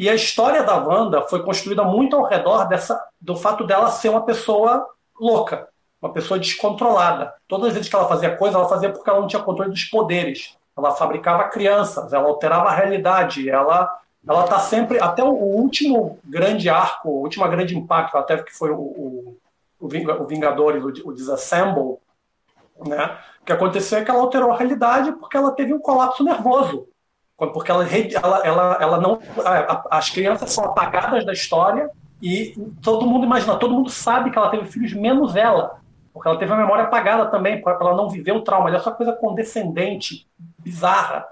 [0.00, 4.08] E a história da Wanda foi construída muito ao redor dessa, do fato dela ser
[4.08, 4.88] uma pessoa
[5.20, 5.68] louca,
[6.00, 7.34] uma pessoa descontrolada.
[7.46, 9.84] Todas as vezes que ela fazia coisa, ela fazia porque ela não tinha controle dos
[9.84, 10.56] poderes.
[10.74, 13.94] Ela fabricava crianças, ela alterava a realidade, ela
[14.26, 18.70] ela está sempre até o, último grande arco, o último grande impacto até que foi
[18.70, 19.36] o, o,
[19.78, 21.98] o Vingadores, o, o Disassemble,
[22.86, 23.18] né?
[23.42, 26.88] O que aconteceu é que ela alterou a realidade porque ela teve um colapso nervoso,
[27.48, 29.18] porque ela, ela, ela, ela não,
[29.90, 34.50] as crianças são apagadas da história e todo mundo imagina, todo mundo sabe que ela
[34.50, 35.80] teve filhos menos ela,
[36.12, 38.68] porque ela teve a memória apagada também, para ela não viver o trauma.
[38.68, 40.26] Ela é só coisa condescendente,
[40.58, 41.26] bizarra,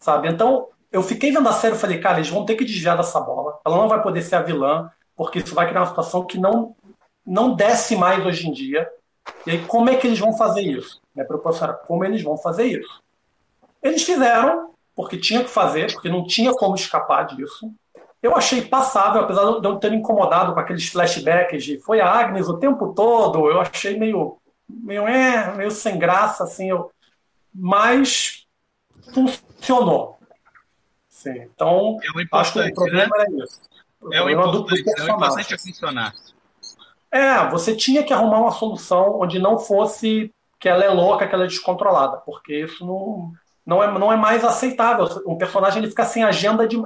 [0.00, 0.28] sabe?
[0.28, 3.20] Então eu fiquei vendo a série e falei, cara, eles vão ter que desviar dessa
[3.20, 3.60] bola.
[3.64, 6.74] Ela não vai poder ser a vilã, porque isso vai criar uma situação que não,
[7.24, 8.88] não desce mais hoje em dia.
[9.46, 11.00] E aí, como é que eles vão fazer isso?
[11.14, 13.02] Minha preocupação era como eles vão fazer isso.
[13.82, 17.70] Eles fizeram, porque tinha que fazer, porque não tinha como escapar disso.
[18.22, 22.10] Eu achei passável, apesar de eu ter me incomodado com aqueles flashbacks de foi a
[22.10, 26.90] Agnes o tempo todo, eu achei meio, meio, é, meio sem graça, assim, eu,
[27.54, 28.46] mas
[29.12, 30.18] funcionou.
[31.10, 31.42] Sim.
[31.54, 33.24] Então, é acho que o problema né?
[33.28, 33.60] era isso.
[34.00, 36.14] O é o importante, é o importante é funcionar.
[37.10, 41.34] É, você tinha que arrumar uma solução onde não fosse que ela é louca, que
[41.34, 43.32] ela é descontrolada, porque isso não,
[43.66, 45.06] não, é, não é mais aceitável.
[45.26, 46.76] Um personagem ele fica sem agenda de.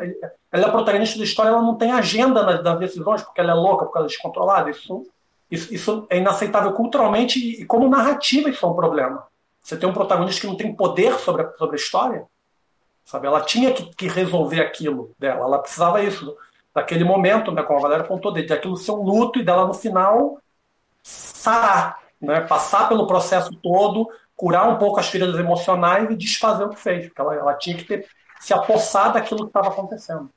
[0.50, 3.54] Ela é protagonista da história, ela não tem agenda nas, nas decisões, porque ela é
[3.54, 4.70] louca, porque ela é descontrolada.
[4.70, 5.06] Isso,
[5.50, 9.24] isso, isso é inaceitável culturalmente e, e como narrativa isso é um problema.
[9.62, 12.26] Você tem um protagonista que não tem poder sobre a, sobre a história,
[13.10, 13.26] Sabe?
[13.26, 16.36] Ela tinha que, que resolver aquilo dela, ela precisava isso.
[16.72, 19.74] daquele momento, né, como a Valéria contou, de aquilo ser um luto e dela no
[19.74, 20.38] final
[21.02, 24.08] sarar, né, passar pelo processo todo,
[24.40, 27.76] curar um pouco as feridas emocionais e desfazer o que fez, porque ela, ela tinha
[27.76, 28.06] que ter
[28.40, 30.30] se apossar daquilo que estava acontecendo.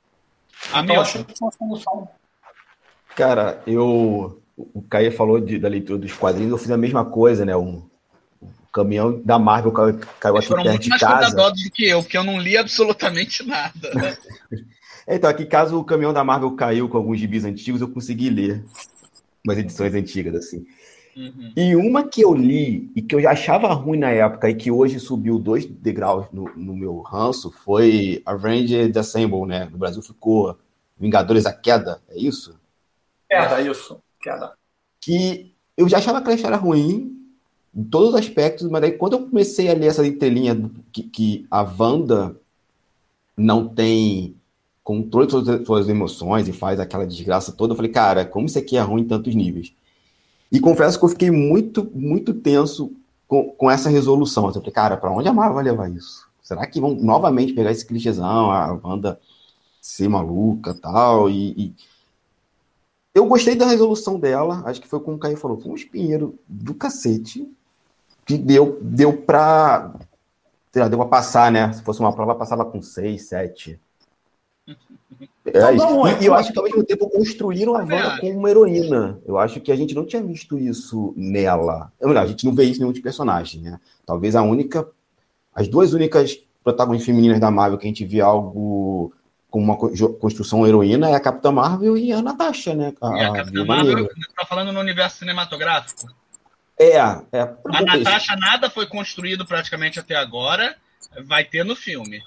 [0.76, 2.08] Então, acho que foi uma solução.
[3.16, 4.42] Cara, eu.
[4.56, 7.56] O Caio falou de, da leitura dos quadrinhos, eu fiz a mesma coisa, né?
[7.56, 7.88] Um,
[8.42, 10.98] o caminhão da Marvel caiu, caiu aqui perto de casa.
[10.98, 13.90] Foram muito mais do que eu, porque eu não li absolutamente nada.
[13.94, 14.16] Né?
[15.08, 18.62] então, aqui, caso o caminhão da Marvel caiu com alguns gibis antigos, eu consegui ler
[19.44, 20.66] umas edições antigas, assim.
[21.16, 21.52] Uhum.
[21.56, 24.70] E uma que eu li e que eu já achava ruim na época e que
[24.70, 29.68] hoje subiu dois degraus no, no meu ranço foi Avenged Assemble, né?
[29.70, 30.58] No Brasil ficou
[30.98, 32.58] Vingadores a Queda, é isso?
[33.28, 34.00] Queda, isso.
[34.20, 34.52] Queda.
[35.00, 37.16] Que eu já achava que a história ruim
[37.74, 41.46] em todos os aspectos, mas aí quando eu comecei a ler essa entrelinha que, que
[41.50, 42.36] a Wanda
[43.36, 44.36] não tem
[44.82, 48.76] controle suas, suas emoções e faz aquela desgraça toda, eu falei, cara, como isso aqui
[48.76, 49.72] é ruim em tantos níveis?
[50.54, 52.92] E confesso que eu fiquei muito, muito tenso
[53.26, 54.46] com, com essa resolução.
[54.46, 56.28] Eu falei, cara, para onde a Marvel vai levar isso?
[56.40, 59.18] Será que vão novamente pegar esse clichêzão, a Wanda
[59.80, 61.28] ser maluca tal?
[61.28, 61.74] E, e...
[63.12, 66.38] Eu gostei da resolução dela, acho que foi como o Caio falou, foi um espinheiro
[66.48, 67.52] do cacete,
[68.24, 69.92] que deu, deu pra.
[70.72, 71.72] Deu pra passar, né?
[71.72, 73.80] Se fosse uma prova, passava com 6, 7.
[75.46, 76.06] É isso.
[76.06, 79.20] E, e, eu acho que ao mesmo tempo construíram a Wanda como uma heroína.
[79.26, 81.92] Eu acho que a gente não tinha visto isso nela.
[82.02, 83.80] Melhor, a gente não vê isso em nenhum de personagem, né?
[84.06, 84.88] Talvez a única.
[85.54, 89.12] As duas únicas protagonistas femininas da Marvel que a gente vê algo
[89.50, 92.92] com uma construção heroína é a Capitã Marvel e a Natasha, né?
[93.00, 96.12] A, e a Capitã Marvel, tá falando no universo cinematográfico?
[96.76, 97.54] É, é.
[97.72, 100.74] A Natasha nada foi construído praticamente até agora.
[101.24, 102.20] Vai ter no filme.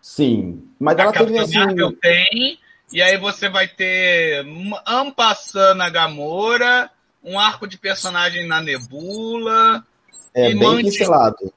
[0.00, 1.58] Sim, mas ela teve assim...
[1.58, 2.58] Marvel tem,
[2.92, 4.46] e aí você vai ter
[4.86, 6.90] Ampassana Gamora,
[7.22, 9.84] um arco de personagem na Nebula.
[10.32, 11.52] É, bem Mantis, pincelado.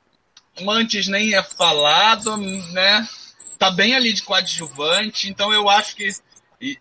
[0.61, 3.07] Mantis nem é falado, né?
[3.57, 6.09] Tá bem ali de coadjuvante, então eu acho que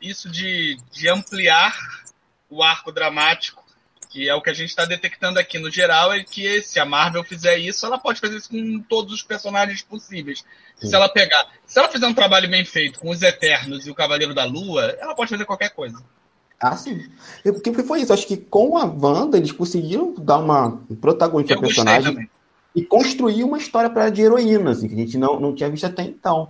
[0.01, 1.77] isso de, de ampliar
[2.49, 3.69] o arco dramático
[4.09, 6.85] que é o que a gente está detectando aqui no geral, é que se a
[6.85, 10.45] Marvel fizer isso, ela pode fazer isso com todos os personagens possíveis.
[10.81, 10.89] Sim.
[10.89, 13.95] Se ela pegar, se ela fizer um trabalho bem feito com os Eternos e o
[13.95, 15.99] Cavaleiro da Lua, ela pode fazer qualquer coisa.
[16.61, 17.07] Ah, sim.
[17.43, 18.13] Porque foi isso.
[18.13, 22.31] Acho que com a Wanda eles conseguiram dar uma protagonista ao personagem também.
[22.75, 25.87] e construir uma história para de heroína, assim, que a gente não, não tinha visto
[25.87, 26.49] até então.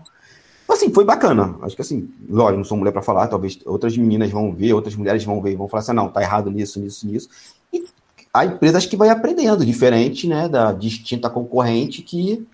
[0.69, 1.57] Assim, foi bacana.
[1.63, 4.95] Acho que assim, lógico, não sou mulher para falar, talvez outras meninas vão ver, outras
[4.95, 7.29] mulheres vão ver e vão falar assim, não, tá errado nisso, nisso, nisso.
[7.73, 7.85] E
[8.33, 12.47] a empresa acho que vai aprendendo, diferente, né, da distinta concorrente que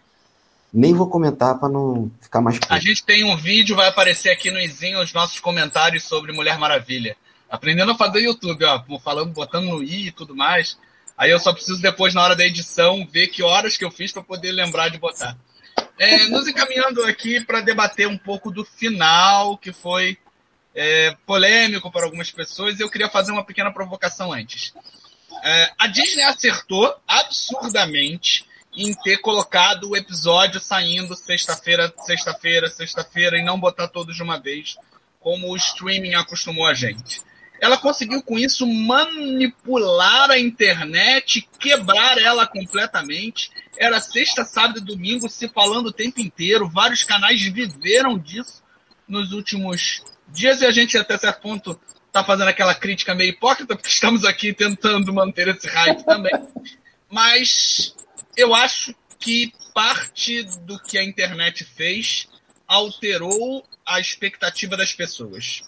[0.75, 2.59] nem vou comentar para não ficar mais.
[2.69, 6.59] A gente tem um vídeo, vai aparecer aqui no Izinho os nossos comentários sobre Mulher
[6.59, 7.17] Maravilha.
[7.49, 10.77] Aprendendo a fazer YouTube, ó, falando, botando no i e tudo mais.
[11.17, 14.11] Aí eu só preciso depois, na hora da edição, ver que horas que eu fiz
[14.11, 15.37] para poder lembrar de botar.
[15.97, 20.19] É, nos encaminhando aqui para debater um pouco do final, que foi
[20.75, 24.75] é, polêmico para algumas pessoas, eu queria fazer uma pequena provocação antes.
[25.45, 28.45] É, a Disney acertou absurdamente
[28.77, 34.39] em ter colocado o episódio saindo sexta-feira, sexta-feira, sexta-feira e não botar todos de uma
[34.39, 34.77] vez,
[35.21, 37.23] como o streaming acostumou a gente
[37.65, 43.51] ela conseguiu com isso manipular a internet, quebrar ela completamente.
[43.79, 46.69] Era sexta, sábado e domingo se falando o tempo inteiro.
[46.69, 48.63] Vários canais viveram disso
[49.09, 53.75] nos últimos dias e a gente até certo ponto está fazendo aquela crítica meio hipócrita
[53.75, 56.35] porque estamos aqui tentando manter esse hype também.
[57.11, 57.95] Mas
[58.37, 62.29] eu acho que parte do que a internet fez
[62.67, 65.63] alterou a expectativa das pessoas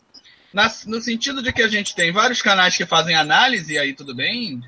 [0.56, 4.14] na, no sentido de que a gente tem vários canais que fazem análise, aí tudo
[4.14, 4.62] bem,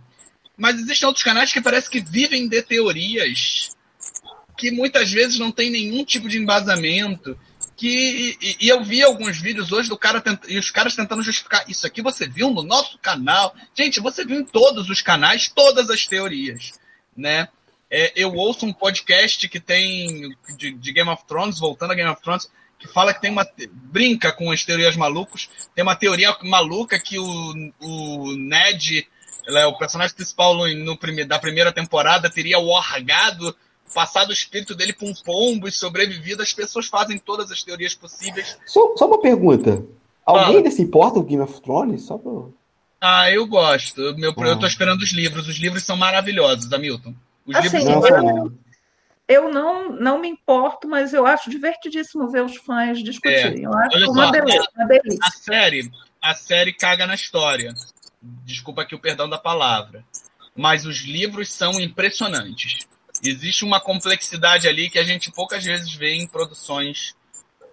[0.55, 3.75] mas existem outros canais que parece que vivem de teorias
[4.55, 7.39] que muitas vezes não tem nenhum tipo de embasamento.
[7.75, 11.65] Que, e, e eu vi alguns vídeos hoje do cara e os caras tentando justificar
[11.71, 13.55] isso aqui você viu no nosso canal.
[13.75, 16.73] Gente, você viu em todos os canais todas as teorias,
[17.17, 17.49] né?
[17.91, 22.11] É, eu ouço um podcast que tem de, de Game of Thrones, voltando a Game
[22.11, 23.47] of Thrones, que fala que tem uma.
[23.73, 25.49] brinca com as teorias malucas.
[25.75, 29.07] Tem uma teoria maluca que o, o Ned,
[29.49, 33.57] é o personagem principal no, no, da primeira temporada, teria orgado,
[33.95, 36.43] passado o espírito dele para um pombo e sobrevivido.
[36.43, 38.59] As pessoas fazem todas as teorias possíveis.
[38.67, 39.83] Só, só uma pergunta.
[40.27, 40.71] Alguém ah.
[40.71, 42.03] se importa com Game of Thrones?
[42.03, 42.31] Só pra...
[43.01, 44.15] Ah, eu gosto.
[44.19, 44.47] Meu, ah.
[44.47, 45.49] Eu tô esperando os livros.
[45.49, 47.15] Os livros são maravilhosos, Hamilton.
[47.49, 48.53] Os assim, livros maravilhosos.
[49.27, 53.63] eu não, não me importo, mas eu acho divertidíssimo ver os fãs discutirem.
[53.63, 55.19] É, eu acho olha uma só, beleza, uma delícia.
[55.23, 55.91] A série,
[56.21, 57.73] a série caga na história.
[58.21, 60.05] Desculpa aqui o perdão da palavra.
[60.55, 62.87] Mas os livros são impressionantes.
[63.25, 67.17] Existe uma complexidade ali que a gente poucas vezes vê em produções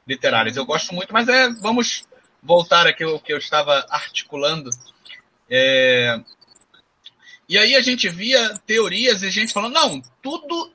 [0.08, 0.56] literárias.
[0.56, 2.06] Eu gosto muito, mas é, vamos
[2.42, 4.70] voltar aqui ao que eu estava articulando.
[5.50, 6.20] É,
[7.48, 10.74] e aí a gente via teorias e gente falando, não, tudo,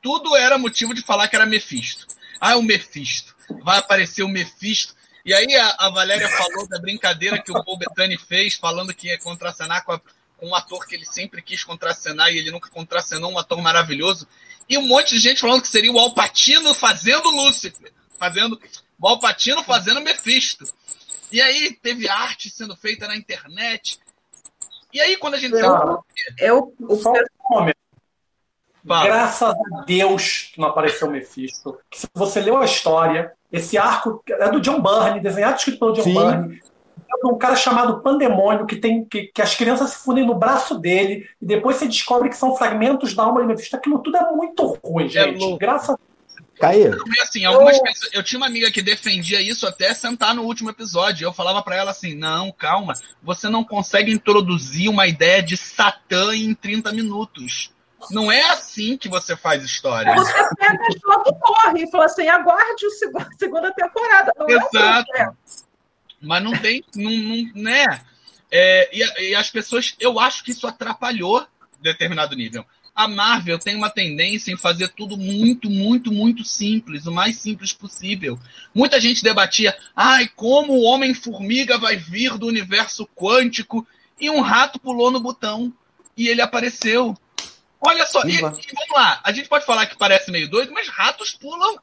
[0.00, 2.06] tudo era motivo de falar que era Mephisto.
[2.40, 3.34] Ah, é o Mephisto.
[3.62, 4.94] Vai aparecer o Mephisto.
[5.24, 9.08] E aí a, a Valéria falou da brincadeira que o Paul Bettany fez, falando que
[9.08, 10.00] ia contracenar com, a,
[10.36, 14.26] com um ator que ele sempre quis contracenar e ele nunca contracenou, um ator maravilhoso.
[14.68, 17.92] E um monte de gente falando que seria o Alpatino fazendo Lúcifer.
[18.18, 18.60] Fazendo,
[19.00, 20.64] o Alpatino fazendo Mephisto.
[21.30, 23.98] E aí teve arte sendo feita na internet.
[24.92, 25.54] E aí, quando a gente.
[25.54, 26.04] Eu,
[26.38, 27.70] eu, o Só um.
[28.84, 31.78] Graças a Deus que não apareceu o Mephisto.
[31.88, 35.78] Que se você leu a história, esse arco é do John Byrne, desenhado e escrito
[35.78, 36.14] pelo John Sim.
[36.14, 36.62] Byrne.
[37.24, 40.78] É um cara chamado Pandemônio, que tem que, que as crianças se fundem no braço
[40.78, 43.76] dele, e depois você descobre que são fragmentos da alma de Mephisto.
[43.76, 45.38] Aquilo tudo é muito ruim, gente.
[45.38, 45.58] louco.
[45.58, 46.11] Graças a Caê,
[47.16, 50.70] E assim, algumas pessoas, eu tinha uma amiga que defendia isso até sentar no último
[50.70, 51.24] episódio.
[51.26, 56.34] Eu falava pra ela assim: "Não, calma, você não consegue introduzir uma ideia de Satã
[56.34, 57.72] em 30 minutos.
[58.10, 62.04] Não é assim que você faz história." Você pega a jogo e corre e fala
[62.04, 64.32] assim: aguarde a segunda, segunda temporada.
[64.38, 65.06] Não é o Exato.
[65.10, 65.64] processo.
[66.20, 68.00] Mas não tem, não, não- né?
[68.50, 71.44] É, e, e as pessoas, eu acho que isso atrapalhou
[71.80, 72.64] determinado nível.
[72.94, 77.72] A Marvel tem uma tendência em fazer tudo muito, muito, muito simples, o mais simples
[77.72, 78.38] possível.
[78.74, 83.86] Muita gente debatia, ai, como o Homem-Formiga vai vir do universo quântico
[84.20, 85.72] e um rato pulou no botão
[86.16, 87.16] e ele apareceu.
[87.80, 88.62] Olha só, e, e vamos
[88.92, 91.76] lá, a gente pode falar que parece meio doido, mas ratos pulam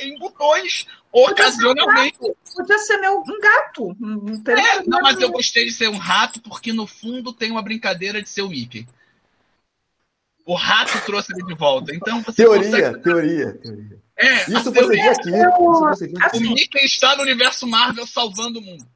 [0.00, 2.18] em botões ocasionalmente.
[2.54, 3.96] Podia ser meu, um gato.
[3.98, 7.50] Não teria É, não, mas eu gostei de ser um rato porque no fundo tem
[7.50, 8.86] uma brincadeira de ser o Mickey.
[10.46, 11.92] O rato trouxe ele de volta.
[11.92, 13.02] Então você teoria, consegue...
[13.02, 13.98] teoria, teoria.
[14.16, 15.28] É, Isso você teoria- viu aqui.
[15.30, 18.86] Isso você viu O Assim, Mickey está no universo Marvel salvando o mundo.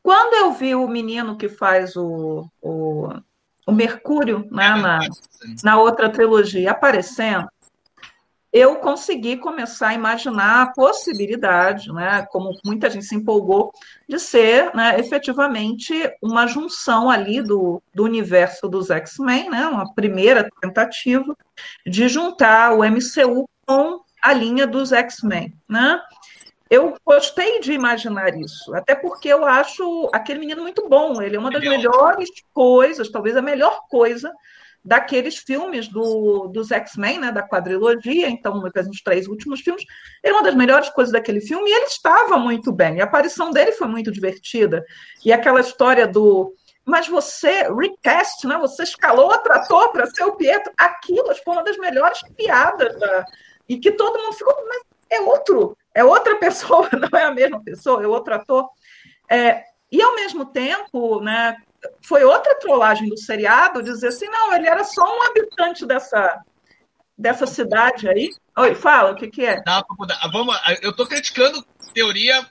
[0.00, 3.08] Quando eu vi o menino que faz o, o,
[3.66, 5.00] o Mercúrio né, na,
[5.64, 7.48] na outra trilogia aparecendo,
[8.56, 13.70] eu consegui começar a imaginar a possibilidade, né, como muita gente se empolgou,
[14.08, 15.92] de ser né, efetivamente
[16.22, 21.36] uma junção ali do, do universo dos X-Men, né, uma primeira tentativa
[21.86, 25.52] de juntar o MCU com a linha dos X-Men.
[25.68, 26.00] Né?
[26.70, 31.20] Eu gostei de imaginar isso, até porque eu acho aquele menino muito bom.
[31.20, 34.32] Ele é uma das melhores coisas, talvez a melhor coisa
[34.86, 39.84] daqueles filmes do, dos X-Men, né, da quadrilogia, então, nos três últimos filmes,
[40.22, 43.72] é uma das melhores coisas daquele filme, e ele estava muito bem, a aparição dele
[43.72, 44.84] foi muito divertida,
[45.24, 46.54] e aquela história do
[46.88, 51.64] mas você, recast, né, você escalou outro ator para ser o Pietro, aquilo foi uma
[51.64, 53.24] das melhores piadas, da,
[53.68, 57.60] e que todo mundo ficou, mas é outro, é outra pessoa, não é a mesma
[57.60, 58.68] pessoa, é outro ator,
[59.28, 61.56] é, e ao mesmo tempo, né,
[62.02, 66.40] foi outra trollagem do seriado dizer assim, não, ele era só um habitante dessa,
[67.16, 68.30] dessa cidade aí.
[68.58, 69.62] Oi, fala, o que, que é?
[69.62, 70.18] Dá pra mudar.
[70.32, 71.64] Vamos, eu tô criticando
[71.94, 72.46] teoria,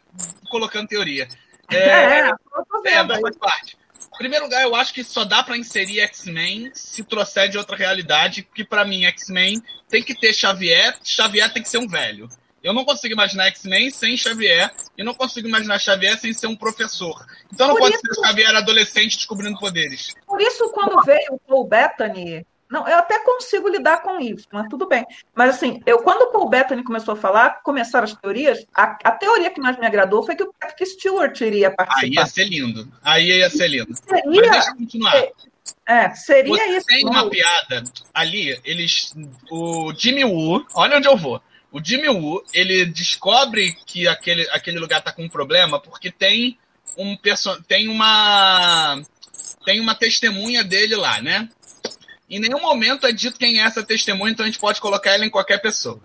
[0.50, 1.28] colocando teoria.
[1.72, 3.78] É, É, é, eu tô vendo mas faz parte.
[4.14, 7.76] Em primeiro lugar, eu acho que só dá pra inserir X-Men se trouxer de outra
[7.76, 12.30] realidade, que pra mim X-Men tem que ter Xavier, Xavier tem que ser um velho.
[12.66, 16.56] Eu não consigo imaginar X-Men sem Xavier, e não consigo imaginar Xavier sem ser um
[16.56, 17.24] professor.
[17.54, 20.16] Então não Por pode isso- ser Xavier adolescente descobrindo poderes.
[20.26, 24.68] Por isso, quando veio o Paul Bettany, não, eu até consigo lidar com isso, mas
[24.68, 25.06] tudo bem.
[25.36, 29.12] Mas assim, eu quando o Paul Bettany começou a falar, começaram as teorias, a, a
[29.12, 32.08] teoria que mais me agradou foi que o Patrick Stewart iria Aí participar.
[32.08, 32.92] ia ser lindo.
[33.04, 33.90] Aí ia ser lindo.
[33.90, 35.16] Mas Seria, deixa eu continuar.
[35.88, 36.86] é, seria Você isso.
[36.88, 39.14] tem uma piada ali, eles.
[39.52, 41.40] O Jimmy Woo, olha onde eu vou.
[41.76, 46.58] O Jimmy Woo, ele descobre que aquele, aquele lugar tá com um problema porque tem
[46.98, 48.98] um perso tem uma
[49.66, 51.50] tem uma testemunha dele lá, né?
[52.30, 55.26] Em nenhum momento é dito quem é essa testemunha, então a gente pode colocar ela
[55.26, 56.00] em qualquer pessoa.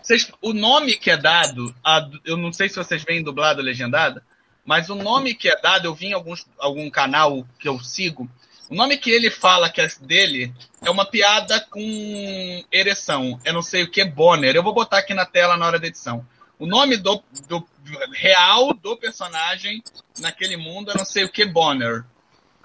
[0.00, 3.64] Vocês- o nome que é dado, a- eu não sei se vocês veem dublado ou
[3.66, 4.22] legendado,
[4.64, 8.30] mas o nome que é dado, eu vi em alguns, algum canal que eu sigo,
[8.70, 13.38] o nome que ele fala que é dele é uma piada com ereção.
[13.44, 14.54] Eu não sei o que, Bonner.
[14.54, 16.24] Eu vou botar aqui na tela na hora da edição.
[16.56, 17.66] O nome do, do
[18.12, 19.82] real do personagem
[20.20, 22.04] naquele mundo é não sei o que, Bonner.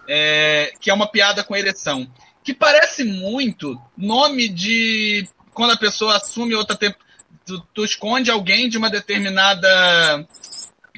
[0.08, 2.08] É, que é uma piada com ereção.
[2.44, 7.00] Que parece muito nome de quando a pessoa assume outra tempo,
[7.48, 10.28] tu, tu esconde alguém de uma determinada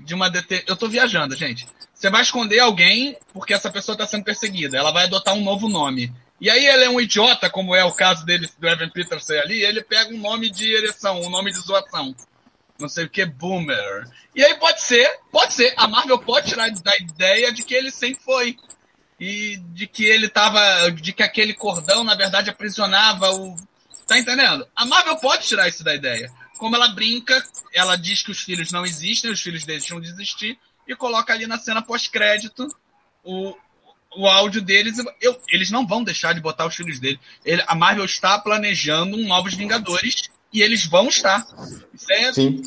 [0.03, 0.65] de uma deter...
[0.67, 1.65] eu tô viajando, gente.
[1.97, 4.77] Você vai esconder alguém porque essa pessoa está sendo perseguida.
[4.77, 6.13] Ela vai adotar um novo nome.
[6.39, 9.63] E aí ele é um idiota, como é o caso dele, do Evan Peterson ali,
[9.63, 12.15] ele pega um nome de ereção, um nome de zoação.
[12.79, 14.07] Não sei o que, Boomer.
[14.35, 17.89] E aí pode ser, pode ser, a Marvel pode tirar da ideia de que ele
[17.89, 18.55] sempre foi.
[19.19, 20.91] E de que ele tava.
[20.91, 23.55] de que aquele cordão, na verdade, aprisionava o.
[24.05, 24.67] Tá entendendo?
[24.75, 26.31] A Marvel pode tirar isso da ideia.
[26.59, 27.43] Como ela brinca,
[27.73, 31.45] ela diz que os filhos não existem, os filhos deixam de existir, e coloca ali
[31.45, 32.67] na cena pós-crédito
[33.23, 33.55] o,
[34.15, 34.97] o áudio deles.
[35.21, 37.19] Eu, eles não vão deixar de botar os filhos dele.
[37.43, 41.45] Ele, a Marvel está planejando um Novos Vingadores e eles vão estar.
[41.93, 42.61] Isso é Sim.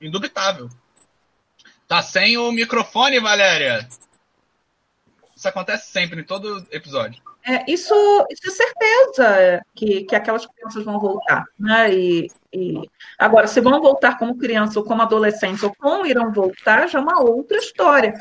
[0.00, 0.68] indubitável.
[1.86, 3.88] Tá sem o microfone, Valéria.
[5.36, 7.20] Isso acontece sempre, em todo episódio.
[7.44, 7.94] É, isso,
[8.30, 11.44] isso é certeza que, que aquelas crianças vão voltar.
[11.58, 11.94] Né?
[11.94, 12.82] E, e,
[13.18, 17.02] agora, se vão voltar como criança ou como adolescente ou como irão voltar, já é
[17.02, 18.14] uma outra história.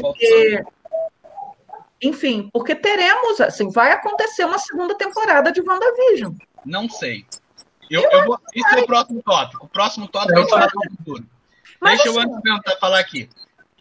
[0.00, 0.62] Porque,
[2.00, 6.34] enfim, porque teremos, assim, vai acontecer uma segunda temporada de WandaVision.
[6.64, 7.26] Não sei.
[7.90, 9.66] Eu, eu, eu vou, isso é o próximo tópico.
[9.66, 11.24] O próximo tópico é o futuro.
[11.78, 13.28] Mas, Deixa assim, eu antes tentar falar aqui.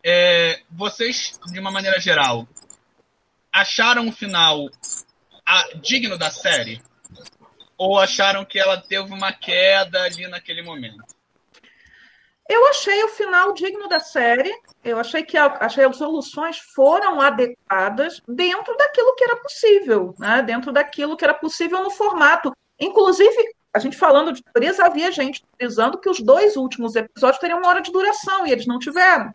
[0.04, 2.46] É, vocês, de uma maneira geral,
[3.50, 4.70] acharam o final
[5.46, 6.82] a, digno da série?
[7.86, 11.04] Ou acharam que ela teve uma queda ali naquele momento?
[12.48, 14.58] Eu achei o final digno da série.
[14.82, 20.42] Eu achei que as soluções foram adequadas dentro daquilo que era possível, né?
[20.42, 22.56] dentro daquilo que era possível no formato.
[22.80, 27.60] Inclusive, a gente falando de teorias, havia gente teorizando que os dois últimos episódios teriam
[27.60, 29.34] uma hora de duração e eles não tiveram.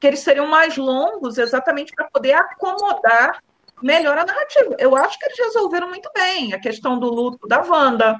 [0.00, 3.42] Que eles seriam mais longos exatamente para poder acomodar
[3.82, 4.76] melhor a narrativa.
[4.78, 8.18] Eu acho que eles resolveram muito bem a questão do luto da Wanda,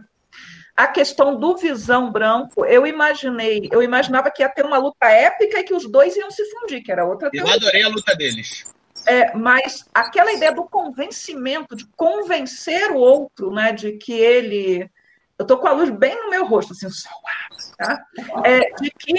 [0.77, 2.65] a questão do Visão Branco.
[2.65, 6.31] Eu imaginei, eu imaginava que ia ter uma luta épica e que os dois iam
[6.31, 8.65] se fundir, que era outra Eu adorei a luta deles.
[9.07, 14.91] É, mas aquela ideia do convencimento, de convencer o outro, né, de que ele.
[15.39, 16.87] Eu estou com a luz bem no meu rosto, assim,
[17.77, 18.05] tá?
[18.45, 19.13] É, de que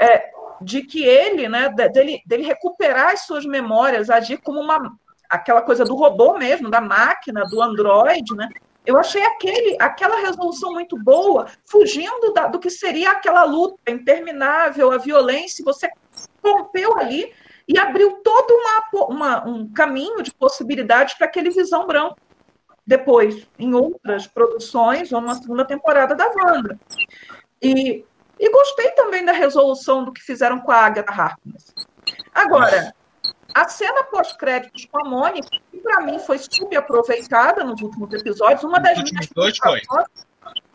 [0.00, 0.30] é,
[0.60, 4.96] de que ele, né, dele, dele recuperar as suas memórias, agir como uma,
[5.28, 8.48] aquela coisa do robô mesmo, da máquina, do Android, né?
[8.84, 14.92] Eu achei aquele, aquela resolução muito boa, fugindo da, do que seria aquela luta interminável,
[14.92, 15.90] a violência, você
[16.42, 17.32] rompeu ali
[17.66, 22.16] e abriu todo uma, uma, um caminho de possibilidades para aquele Visão Branco.
[22.86, 26.78] Depois, em outras produções, ou numa segunda temporada da Wanda.
[27.60, 28.04] E,
[28.38, 31.74] e gostei também da resolução do que fizeram com a Agatha Harkness.
[32.32, 32.94] Agora,
[33.56, 38.78] a cena pós-créditos com a Mônica, que para mim foi subaproveitada nos últimos episódios, uma
[38.78, 39.80] das minhas dois foi.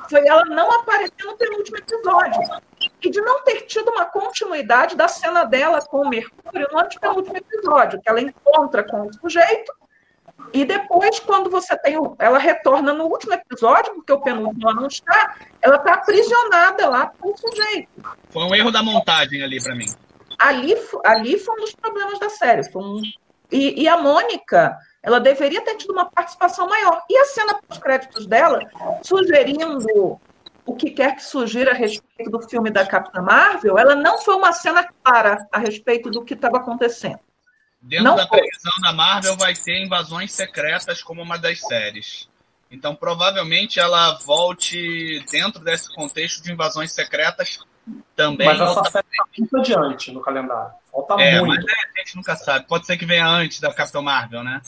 [0.10, 2.42] foi ela não aparecer no penúltimo episódio.
[3.04, 7.38] E de não ter tido uma continuidade da cena dela com o Mercúrio no antepenúltimo
[7.38, 9.72] episódio, que ela encontra com o sujeito,
[10.52, 12.00] e depois, quando você tem.
[12.00, 17.14] O, ela retorna no último episódio, porque o penúltimo não está, ela está aprisionada lá
[17.20, 17.90] com o sujeito.
[18.32, 19.86] Foi um erro da montagem ali para mim
[20.42, 20.76] ali,
[21.06, 22.62] ali foi um dos problemas da série.
[22.76, 23.02] Um...
[23.52, 27.04] E, e, a Mônica, ela deveria ter tido uma participação maior.
[27.10, 28.62] E a cena pós-créditos dela,
[29.04, 30.20] sugerindo
[30.66, 34.36] o que quer que sugira a respeito do filme da Capitã Marvel, ela não foi
[34.36, 37.20] uma cena clara a respeito do que estava acontecendo.
[37.82, 38.39] Dentro não da foi.
[38.39, 42.30] previsão da Marvel vai ter invasões secretas como uma das séries.
[42.70, 47.60] Então, provavelmente ela volte dentro desse contexto de invasões secretas
[48.16, 48.48] também.
[48.48, 50.72] Mas essa série está muito adiante no calendário.
[50.92, 51.66] Falta é, muito.
[51.66, 52.66] Mas a gente nunca sabe.
[52.68, 54.62] Pode ser que venha antes da Capitão Marvel, né?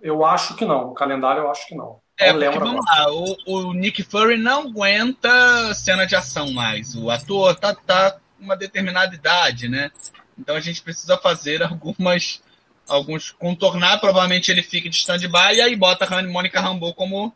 [0.00, 0.88] Eu acho que não.
[0.88, 2.00] No calendário eu acho que não.
[2.18, 6.96] É, porque, vamos lá, o, o, Nick Fury não aguenta cena de ação mais.
[6.96, 9.90] O ator tá, tá uma determinada idade, né?
[10.36, 12.42] Então a gente precisa fazer algumas.
[12.88, 17.32] alguns contornar, provavelmente ele fique de stand-by e aí bota a Mônica Rambeau como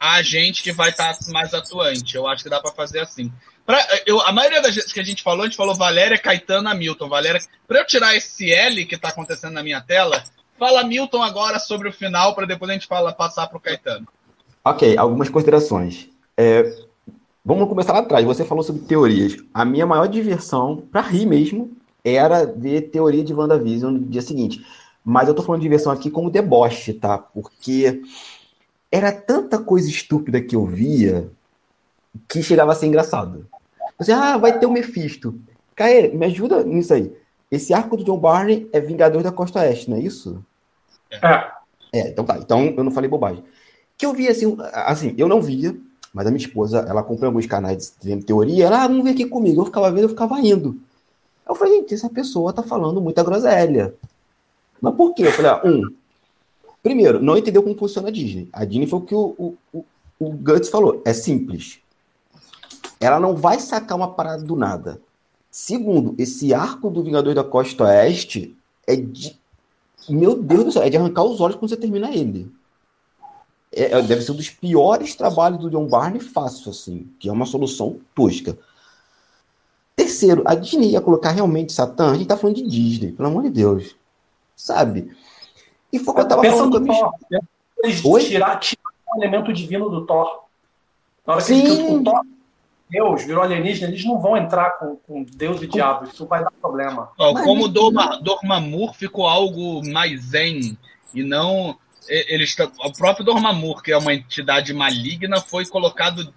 [0.00, 2.16] a agente que vai estar tá mais atuante.
[2.16, 3.30] Eu acho que dá para fazer assim.
[3.66, 7.08] Pra, eu, a maioria das que a gente falou, a gente falou Valéria, Caetano, Hamilton.
[7.08, 10.22] Valéria, para eu tirar esse L que está acontecendo na minha tela,
[10.58, 14.06] fala Milton agora sobre o final, para depois a gente fala, passar para o Caetano.
[14.64, 16.08] Ok, algumas considerações.
[16.36, 16.76] É,
[17.44, 18.24] vamos começar lá atrás.
[18.24, 19.36] Você falou sobre teorias.
[19.52, 24.64] A minha maior diversão, para rir mesmo, era ver teoria de WandaVision no dia seguinte.
[25.02, 27.18] Mas eu tô falando de diversão aqui como deboche, tá?
[27.18, 28.02] Porque
[28.90, 31.30] era tanta coisa estúpida que eu via
[32.28, 33.46] que chegava a ser engraçado.
[33.98, 35.38] Você, ah, vai ter o Mephisto.
[35.74, 37.12] Caê, me ajuda nisso aí.
[37.50, 40.44] Esse arco do John Barney é Vingador da Costa Oeste, não é isso?
[41.10, 41.54] É.
[41.92, 42.36] É, então tá.
[42.38, 43.44] Então eu não falei bobagem.
[43.96, 45.76] Que eu via assim, assim, eu não via.
[46.12, 49.26] Mas a minha esposa, ela acompanha alguns canais de teoria, ela, ah, vamos ver aqui
[49.26, 49.60] comigo.
[49.60, 50.80] Eu ficava vendo, eu ficava indo.
[51.48, 53.94] Eu falei, gente, essa pessoa tá falando muita groselha.
[54.80, 55.24] Mas por quê?
[55.26, 55.92] Eu falei, ah, um,
[56.82, 58.48] primeiro, não entendeu como funciona a Disney.
[58.52, 59.84] A Disney foi o que o, o,
[60.20, 61.80] o Guts falou, é simples.
[63.04, 64.98] Ela não vai sacar uma parada do nada.
[65.50, 69.38] Segundo, esse arco do Vingador da Costa Oeste é de.
[70.08, 72.50] Meu Deus do céu, é de arrancar os olhos quando você termina ele.
[73.70, 77.32] É, é, deve ser um dos piores trabalhos do John Barney fácil, assim, que é
[77.32, 78.56] uma solução tosca.
[79.94, 83.42] Terceiro, a Disney ia colocar realmente Satã, a gente tá falando de Disney, pelo amor
[83.42, 83.94] de Deus.
[84.56, 85.14] Sabe?
[85.92, 87.14] E foi o que eu tava Pensa falando Thor.
[87.30, 87.38] né?
[87.82, 90.44] Eles tirar, tirar o elemento divino do Thor.
[91.26, 91.60] Na hora que Sim.
[91.64, 92.20] eles- o Thor,
[92.90, 96.04] Deus, virou alienígena, eles não vão entrar com, com Deus e diabo.
[96.06, 97.10] Isso vai dar problema.
[97.18, 100.78] Mas como não- Dorma, Dormammu ficou algo mais zen
[101.14, 101.76] e não
[102.06, 106.32] eles o próprio Dormammu, que é uma entidade maligna, foi colocado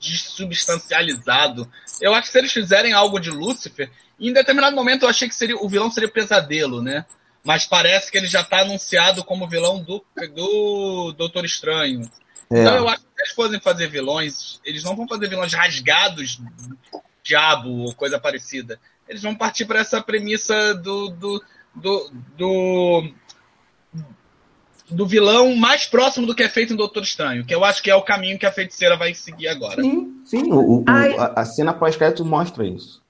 [0.00, 1.70] desubstancializado.
[2.00, 5.34] Eu acho que se eles fizerem algo de Lúcifer, em determinado momento eu achei que
[5.34, 7.04] seria o vilão seria Pesadelo, né?
[7.44, 12.02] Mas parece que ele já está anunciado como vilão do, do Doutor Estranho.
[12.52, 12.60] É.
[12.62, 16.40] Então eu acho que se eles forem fazer vilões, eles não vão fazer vilões rasgados,
[17.22, 18.80] diabo ou coisa parecida.
[19.08, 21.44] Eles vão partir para essa premissa do, do,
[21.74, 23.12] do, do,
[24.90, 27.90] do vilão mais próximo do que é feito em Doutor Estranho, que eu acho que
[27.90, 29.80] é o caminho que a feiticeira vai seguir agora.
[29.82, 30.52] Sim, sim.
[30.52, 33.00] O, o- a, a cena pós-crédito mostra isso.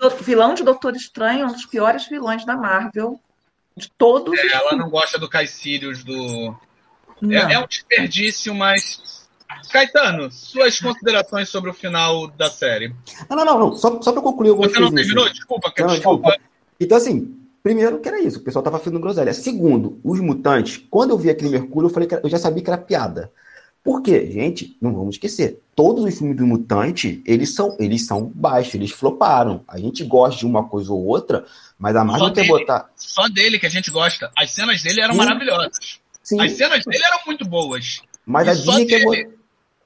[0.00, 3.20] O vilão de Doutor Estranho é um dos piores vilões da Marvel.
[3.76, 6.56] De todos os Ela não gosta do Caecilius do.
[7.20, 7.32] Não.
[7.32, 9.26] É, é um desperdício, mas.
[9.70, 12.94] Caetano, suas considerações sobre o final da série.
[13.28, 13.76] Não, não, não, não.
[13.76, 15.24] Só, só para concluir algumas Você não terminou?
[15.24, 15.34] assim.
[15.34, 16.36] Desculpa, Não, desculpa.
[16.78, 19.32] Então, assim, primeiro que era isso, o pessoal tava fazendo groselha.
[19.32, 22.70] Segundo, os mutantes, quando eu vi aquele Mercúrio, eu falei que eu já sabia que
[22.70, 23.32] era piada.
[23.86, 24.28] Por quê?
[24.32, 25.62] Gente, não vamos esquecer.
[25.74, 29.62] Todos os filmes do mutante, eles são, eles são baixos, eles floparam.
[29.68, 31.44] A gente gosta de uma coisa ou outra,
[31.78, 32.48] mas a quer dele.
[32.48, 32.90] botar.
[32.96, 34.28] Só dele que a gente gosta.
[34.36, 35.18] As cenas dele eram Sim.
[35.18, 36.00] maravilhosas.
[36.26, 38.00] Sim, As cenas dele eram muito boas.
[38.26, 39.30] mas e a Disney quer botar.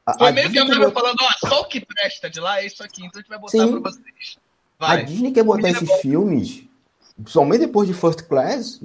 [0.07, 2.41] a- Foi a meio que a Disney Marvel falando, ó, só o que presta de
[2.41, 3.71] lá é isso aqui, então a gente vai botar Sim.
[3.81, 4.39] pra vocês.
[4.79, 5.05] A Vai.
[5.05, 6.63] Disney quer botar esses é filmes,
[7.27, 8.81] somente depois de First Class,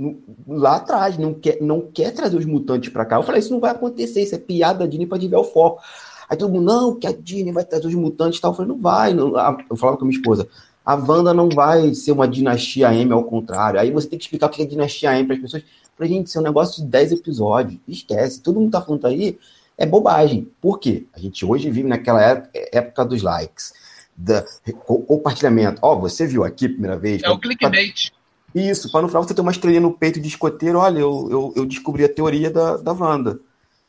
[0.46, 3.16] lá atrás, não quer, não quer trazer os mutantes pra cá.
[3.16, 5.82] Eu falei, isso não vai acontecer, isso é piada da Disney pra desviar o foco.
[6.30, 8.52] Aí todo mundo, não, que a Disney vai trazer os mutantes e tal.
[8.52, 9.14] Eu falei, não vai.
[9.14, 9.38] Não.
[9.38, 10.50] A- Eu falava com a minha esposa,
[10.86, 13.80] a Wanda não vai ser uma dinastia M ao contrário.
[13.80, 15.64] Aí você tem que explicar o que é dinastia M para as pessoas.
[15.98, 17.80] Falei, gente, isso é um negócio de 10 episódios.
[17.88, 18.42] Esquece.
[18.42, 19.38] Todo mundo tá falando aí,
[19.78, 20.50] é bobagem.
[20.62, 21.06] Por quê?
[21.14, 23.74] A gente hoje vive naquela época, época dos likes,
[24.16, 24.44] da,
[24.86, 25.80] co- compartilhamento.
[25.82, 27.24] Ó, você viu aqui a primeira vez?
[27.24, 28.12] É o clickbait.
[28.54, 31.54] Isso, para no final você ter uma estrelinha no peito de escoteiro, olha, eu, eu,
[31.58, 33.38] eu descobri a teoria da, da Wanda,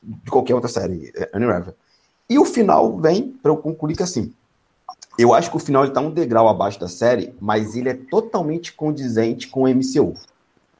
[0.02, 1.72] de qualquer outra série, é, Unravel.
[2.28, 4.32] E o final vem para eu concluir que assim,
[5.16, 7.94] eu acho que o final ele tá um degrau abaixo da série, mas ele é
[7.94, 10.14] totalmente condizente com o MCU.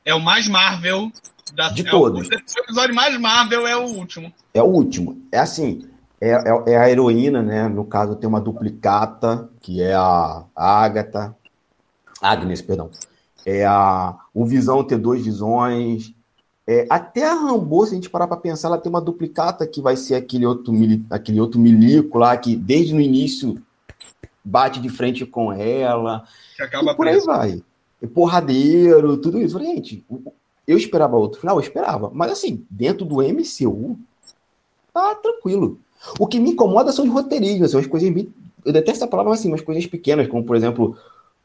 [0.06, 1.10] É o mais Marvel
[1.52, 2.28] da De é todos.
[2.28, 4.32] O, o episódio mais Marvel é o último.
[4.54, 5.20] É o último.
[5.32, 5.84] É assim,
[6.20, 7.68] é, é, é a heroína, né?
[7.68, 11.36] No caso, tem uma duplicata, que é a Agatha.
[12.22, 12.88] Agnes, perdão.
[13.44, 16.14] É a, o Visão ter duas visões.
[16.66, 19.80] É, até a Rambo, se a gente parar para pensar, ela tem uma duplicata que
[19.80, 20.72] vai ser aquele outro,
[21.10, 23.60] aquele outro milico lá, que desde o início
[24.44, 26.24] bate de frente com ela.
[26.56, 27.26] Que acaba E por aí preso.
[27.26, 27.62] vai.
[28.00, 29.54] E porradeiro, tudo isso.
[29.54, 30.04] Falei, gente,
[30.66, 32.10] eu esperava outro final, eu esperava.
[32.12, 33.98] Mas assim, dentro do MCU,
[34.92, 35.78] tá tranquilo.
[36.18, 38.32] O que me incomoda são os roteiristas, são as coisas bem.
[38.64, 40.96] Eu detesto essa palavra, mas assim, umas coisas pequenas, como por exemplo,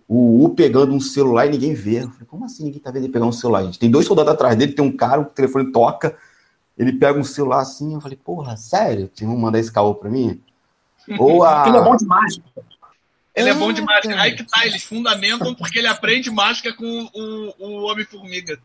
[0.08, 2.00] o U pegando um celular e ninguém vê.
[2.00, 3.64] Eu falei, como assim ninguém tá vendo ele pegar um celular?
[3.64, 3.80] Gente?
[3.80, 6.18] Tem dois soldados atrás dele, tem um cara, o telefone toca,
[6.78, 9.10] ele pega um celular assim, eu falei, porra, sério?
[9.14, 10.42] Vocês vão mandar esse caô pra mim?
[11.18, 11.68] Ou a.
[11.68, 12.40] Ele é bom demais.
[13.36, 14.10] Ele é É, bom de mágica.
[14.10, 14.22] cara.
[14.22, 18.60] Aí que tá, eles fundamentam porque ele aprende mágica com o, o Homem-Formiga.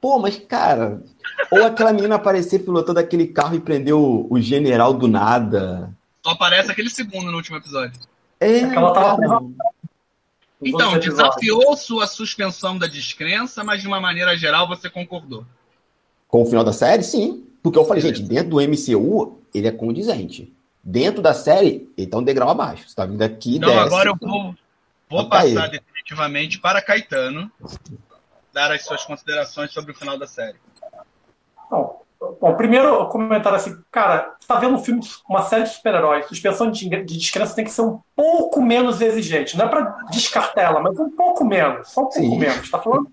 [0.00, 1.02] Pô, mas cara,
[1.50, 5.92] ou aquela menina aparecer pilotando aquele carro e prender o, o general do nada.
[6.24, 8.00] Só aparece aquele segundo no último episódio.
[8.38, 9.44] É, Aquela tava
[10.62, 15.44] Então, desafiou sua suspensão da descrença, mas de uma maneira geral você concordou.
[16.28, 17.44] Com o final da série, sim.
[17.62, 20.52] Porque eu falei, gente, dentro do MCU, ele é condizente.
[20.88, 22.88] Dentro da série, ele tá um degrau abaixo.
[22.88, 23.80] Você tá vindo aqui, Então desce.
[23.86, 24.54] agora eu vou,
[25.10, 25.52] vou Tá aí.
[25.52, 27.50] passar definitivamente para Caetano
[28.54, 30.56] dar as suas considerações sobre o final da série.
[31.68, 32.02] Bom,
[32.40, 36.70] bom, primeiro comentário assim, cara, você tá vendo um filme, uma série de super-heróis, suspensão
[36.70, 39.58] de, de descrença tem que ser um pouco menos exigente.
[39.58, 39.82] Não é pra
[40.12, 42.38] descartar ela, mas um pouco menos, só um pouco Sim.
[42.38, 42.70] menos.
[42.70, 43.10] Tá falando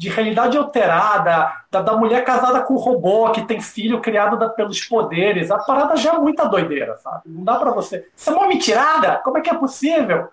[0.00, 4.48] de realidade alterada, da, da, mulher casada com o robô, que tem filho criado da,
[4.48, 5.50] pelos poderes.
[5.50, 7.24] A parada já é muita doideira, sabe?
[7.26, 8.08] Não dá para você.
[8.16, 9.18] Isso é uma mentirada?
[9.18, 10.30] Como é que é possível?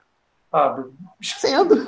[0.50, 0.86] Sabe?
[1.22, 1.86] Sendo.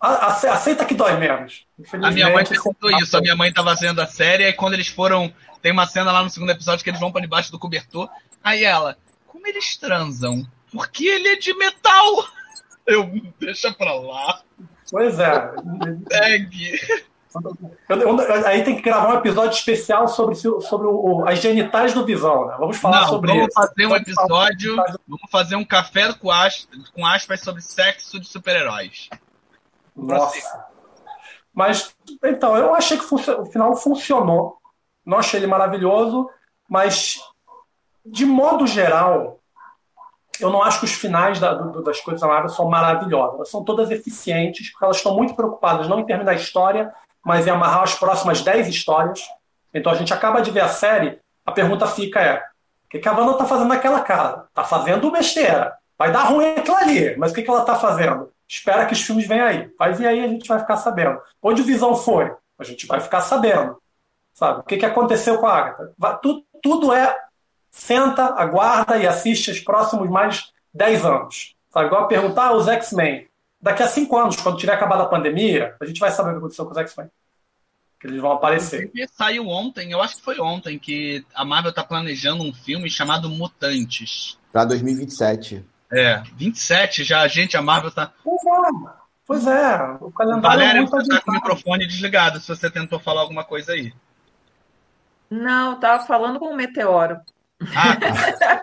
[0.00, 1.66] Aceita que dói menos.
[2.00, 3.16] A minha mãe perguntou isso.
[3.16, 5.34] A minha mãe estava vendo a série e quando eles foram.
[5.60, 8.08] Tem uma cena lá no segundo episódio que eles vão para debaixo do cobertor.
[8.44, 8.96] Aí ela,
[9.26, 10.46] como eles transam?
[10.72, 12.24] Porque ele é de metal.
[12.86, 13.10] Eu,
[13.40, 14.40] deixa pra lá.
[14.92, 15.54] Pois é.
[16.12, 16.78] Segue.
[18.44, 22.56] Aí tem que gravar um episódio especial sobre, sobre o, as genitais do Visão, né?
[22.58, 24.76] Vamos falar Não, sobre vamos fazer um episódio,
[25.08, 29.08] vamos fazer um café com aspas, com aspas sobre sexo de super-heróis.
[29.96, 30.66] Nossa.
[31.54, 34.58] Mas, então, eu achei que o final funcionou.
[35.04, 36.28] Não achei ele maravilhoso,
[36.68, 37.18] mas,
[38.04, 39.40] de modo geral,
[40.44, 43.34] eu não acho que os finais da, do, das coisas da Marvel são maravilhosas.
[43.36, 46.92] Elas são todas eficientes, porque elas estão muito preocupadas não em terminar a história,
[47.24, 49.22] mas em amarrar as próximas 10 histórias.
[49.72, 52.38] Então a gente acaba de ver a série, a pergunta fica é:
[52.86, 54.44] o que, que a Wanda está fazendo naquela casa?
[54.48, 55.74] Está fazendo besteira.
[55.98, 58.30] Vai dar ruim aquilo ali, mas o que, que ela está fazendo?
[58.48, 59.70] Espera que os filmes venham aí.
[59.78, 61.20] Vai vir aí, a gente vai ficar sabendo.
[61.42, 62.32] Onde o Visão foi?
[62.58, 63.76] A gente vai ficar sabendo.
[64.34, 64.60] Sabe?
[64.60, 65.92] O que, que aconteceu com a Agatha?
[65.96, 67.16] Vai, tudo, tudo é
[67.72, 71.56] senta, aguarda e assiste os próximos mais 10 anos.
[71.70, 71.86] Sabe?
[71.86, 73.26] Igual perguntar ah, os X-Men.
[73.60, 76.38] Daqui a 5 anos, quando tiver acabado a pandemia, a gente vai saber o que
[76.38, 77.08] aconteceu com os X-Men.
[77.98, 78.90] Que eles vão aparecer.
[79.12, 83.28] Saiu ontem, eu acho que foi ontem, que a Marvel está planejando um filme chamado
[83.28, 84.38] Mutantes.
[84.52, 85.64] Para 2027.
[85.90, 88.12] É, 27 já, a gente, a Marvel tá.
[89.24, 90.42] Pois é, o calendário.
[90.42, 93.94] Valéria, é você tá com o microfone desligado se você tentou falar alguma coisa aí.
[95.30, 97.20] Não, tava falando com o Meteoro.
[97.74, 98.62] Ah, tá.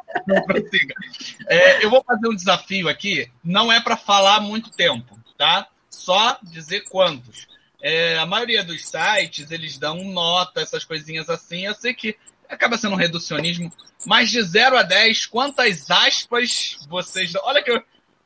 [1.48, 5.68] É, eu vou fazer um desafio aqui, não é para falar muito tempo, tá?
[5.90, 7.48] Só dizer quantos.
[7.82, 11.66] É, a maioria dos sites, eles dão nota, essas coisinhas assim.
[11.66, 12.16] Eu sei que
[12.50, 13.72] acaba sendo um reducionismo,
[14.06, 17.42] mas de 0 a 10, quantas aspas vocês dão?
[17.46, 17.82] Olha que eu,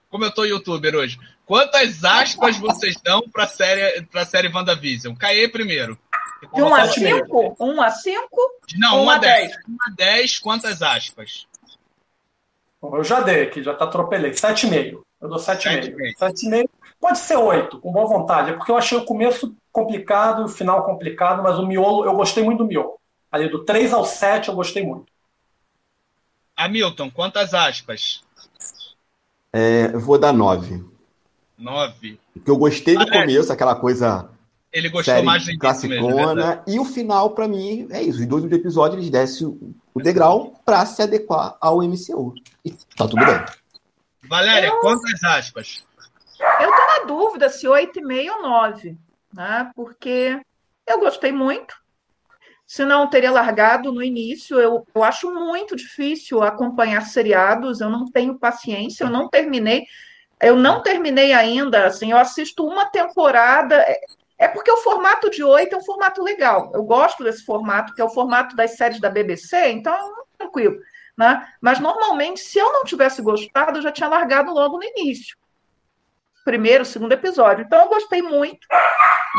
[0.09, 1.19] como eu tô youtuber hoje.
[1.45, 5.13] Quantas aspas vocês dão para série para série WandaVision?
[5.15, 5.99] Caê primeiro.
[6.53, 7.55] De 1 a 5?
[7.59, 8.27] 1 a 5?
[8.77, 9.51] Não, 1 a 10.
[9.51, 9.57] 10.
[9.67, 11.47] 1 a 10, quantas aspas?
[12.81, 14.31] Bom, eu já dei aqui, já tá atropelei.
[14.31, 15.01] 7,5.
[15.21, 15.95] Eu dou 7,5.
[16.19, 16.69] 7,5.
[16.99, 18.51] Pode ser 8, com boa vontade.
[18.51, 22.43] É porque eu achei o começo complicado, o final complicado, mas o miolo, eu gostei
[22.43, 22.99] muito do miolo.
[23.31, 25.11] Ali do 3 ao 7 eu gostei muito.
[26.55, 28.23] Hamilton, quantas aspas?
[29.51, 30.83] É, eu vou dar 9.
[31.57, 32.19] 9.
[32.33, 34.29] Porque eu gostei do começo, aquela coisa
[34.73, 36.33] ele gostou série mais de classicona.
[36.33, 38.19] Mesmo, e o final, para mim, é isso.
[38.19, 39.47] Os dois episódios eles descem
[39.93, 42.33] o degrau para se adequar ao MCU.
[42.65, 43.45] E tá tudo bem.
[44.27, 44.79] Valéria, eu...
[44.79, 45.83] quantas aspas?
[46.59, 48.97] Eu tô na dúvida se 8,5 ou 9,
[49.31, 49.71] né?
[49.75, 50.41] Porque
[50.87, 51.75] eu gostei muito.
[52.65, 54.59] Se não, teria largado no início.
[54.59, 57.79] Eu, eu acho muito difícil acompanhar seriados.
[57.79, 59.83] Eu não tenho paciência, eu não terminei.
[60.41, 63.85] Eu não terminei ainda, assim, eu assisto uma temporada.
[64.43, 66.69] É porque o formato de oito é um formato legal.
[66.73, 69.95] Eu gosto desse formato, que é o formato das séries da BBC, então
[70.37, 70.77] tranquilo.
[71.17, 71.47] Né?
[71.61, 75.37] Mas normalmente, se eu não tivesse gostado, eu já tinha largado logo no início.
[76.43, 77.63] Primeiro, segundo episódio.
[77.63, 78.67] Então eu gostei muito.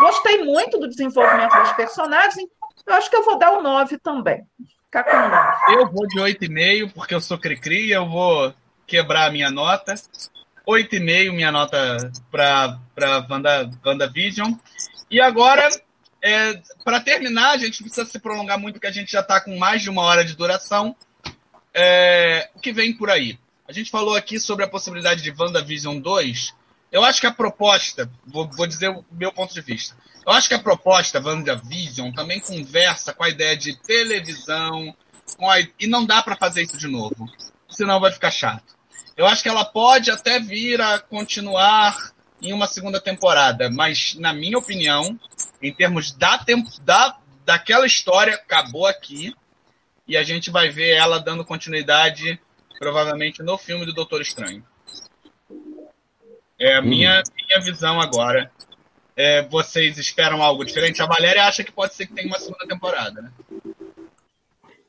[0.01, 2.49] Gostei muito do desenvolvimento dos personagens.
[2.87, 4.43] Eu acho que eu vou dar o 9 também.
[4.87, 5.83] Ficar com 9.
[5.83, 8.55] Eu vou de 8,5, porque eu sou cri-cri, eu vou
[8.87, 9.95] quebrar a minha nota.
[10.67, 12.79] 8,5 minha nota para
[13.29, 14.55] Wanda, WandaVision.
[15.15, 15.69] E agora,
[16.21, 19.57] é, para terminar, a gente precisa se prolongar muito, porque a gente já está com
[19.57, 20.97] mais de uma hora de duração.
[21.73, 23.39] É, o que vem por aí?
[23.69, 26.53] A gente falou aqui sobre a possibilidade de WandaVision 2.
[26.91, 29.97] Eu acho que a proposta, vou, vou dizer o meu ponto de vista,
[30.27, 34.97] eu acho que a proposta WandaVision também conversa com a ideia de televisão,
[35.43, 37.31] a, e não dá para fazer isso de novo,
[37.69, 38.75] senão vai ficar chato.
[39.17, 42.14] Eu acho que ela pode até vir a continuar
[42.45, 43.71] em uma segunda temporada.
[43.71, 45.19] Mas, na minha opinião,
[45.63, 49.35] em termos da, tempo, da daquela história, acabou aqui.
[50.07, 52.39] E a gente vai ver ela dando continuidade,
[52.79, 54.65] provavelmente, no filme do Doutor Estranho.
[56.59, 57.33] É a minha, hum.
[57.49, 58.51] minha visão agora.
[59.17, 61.01] É, vocês esperam algo diferente?
[61.01, 63.31] A Valéria acha que pode ser que tenha uma segunda temporada, né?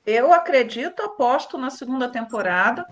[0.06, 2.86] Eu acredito, aposto na segunda temporada.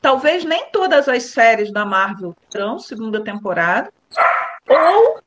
[0.00, 3.92] Talvez nem todas as séries da Marvel terão segunda temporada.
[4.68, 5.20] Ou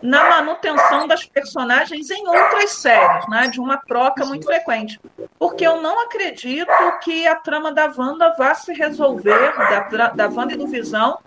[0.00, 3.48] na manutenção das personagens em outras séries, né?
[3.48, 5.00] De uma troca muito frequente.
[5.38, 6.70] Porque eu não acredito
[7.02, 9.52] que a trama da Wanda vá se resolver,
[9.90, 11.18] da, da Wanda e do Visão,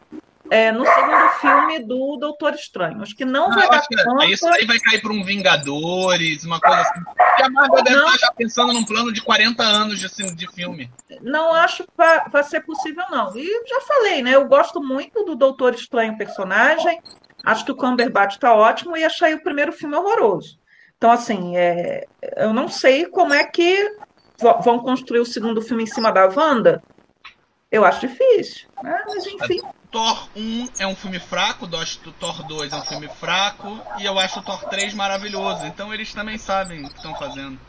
[0.52, 3.02] é, no segundo filme do Doutor Estranho.
[3.02, 4.26] Acho que não, não vai dar conta.
[4.26, 7.02] Isso aí vai cair para um Vingadores, uma coisa assim.
[7.06, 10.46] Porque a Marvel deve estar já pensando num plano de 40 anos de, assim, de
[10.52, 10.92] filme.
[11.22, 13.32] Não acho que vai, vai ser possível, não.
[13.34, 14.36] E já falei, né?
[14.36, 17.02] Eu gosto muito do Doutor Estranho personagem.
[17.46, 20.60] Acho que o Cumberbatch está ótimo e achei o primeiro filme horroroso.
[20.98, 22.06] Então, assim, é,
[22.36, 23.96] eu não sei como é que
[24.38, 26.84] vão construir o segundo filme em cima da Wanda.
[27.72, 29.02] Eu acho difícil, né?
[29.08, 29.62] mas enfim.
[29.92, 34.18] Thor 1 é um filme fraco, o Thor 2 é um filme fraco, e eu
[34.18, 35.66] acho o Thor 3 maravilhoso.
[35.66, 37.60] Então eles também sabem o que estão fazendo.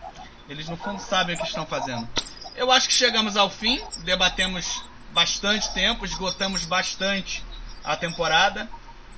[0.49, 2.09] Eles no fundo sabem o que estão fazendo.
[2.55, 7.43] Eu acho que chegamos ao fim, debatemos bastante tempo, esgotamos bastante
[7.83, 8.69] a temporada.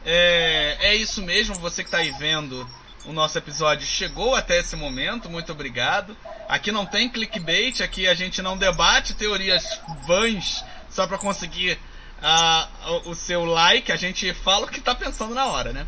[0.05, 2.67] É, é isso mesmo, você que está aí vendo
[3.05, 6.17] o nosso episódio chegou até esse momento, muito obrigado.
[6.49, 11.79] Aqui não tem clickbait, aqui a gente não debate teorias vãs só para conseguir
[12.25, 15.87] uh, o seu like, a gente fala o que está pensando na hora, né?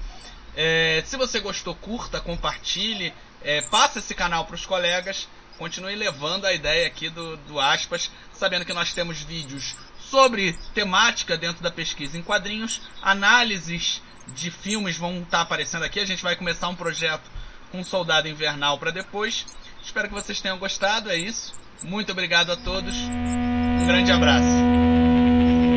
[0.54, 6.46] É, se você gostou, curta, compartilhe, é, passe esse canal para os colegas, continue levando
[6.46, 11.70] a ideia aqui do, do Aspas, sabendo que nós temos vídeos sobre temática dentro da
[11.70, 14.00] pesquisa em quadrinhos, análises
[14.34, 16.00] de filmes vão estar tá aparecendo aqui.
[16.00, 17.30] A gente vai começar um projeto
[17.70, 19.46] com Soldado Invernal para depois.
[19.82, 21.10] Espero que vocês tenham gostado.
[21.10, 21.52] É isso.
[21.82, 22.94] Muito obrigado a todos.
[22.96, 25.25] Um grande abraço.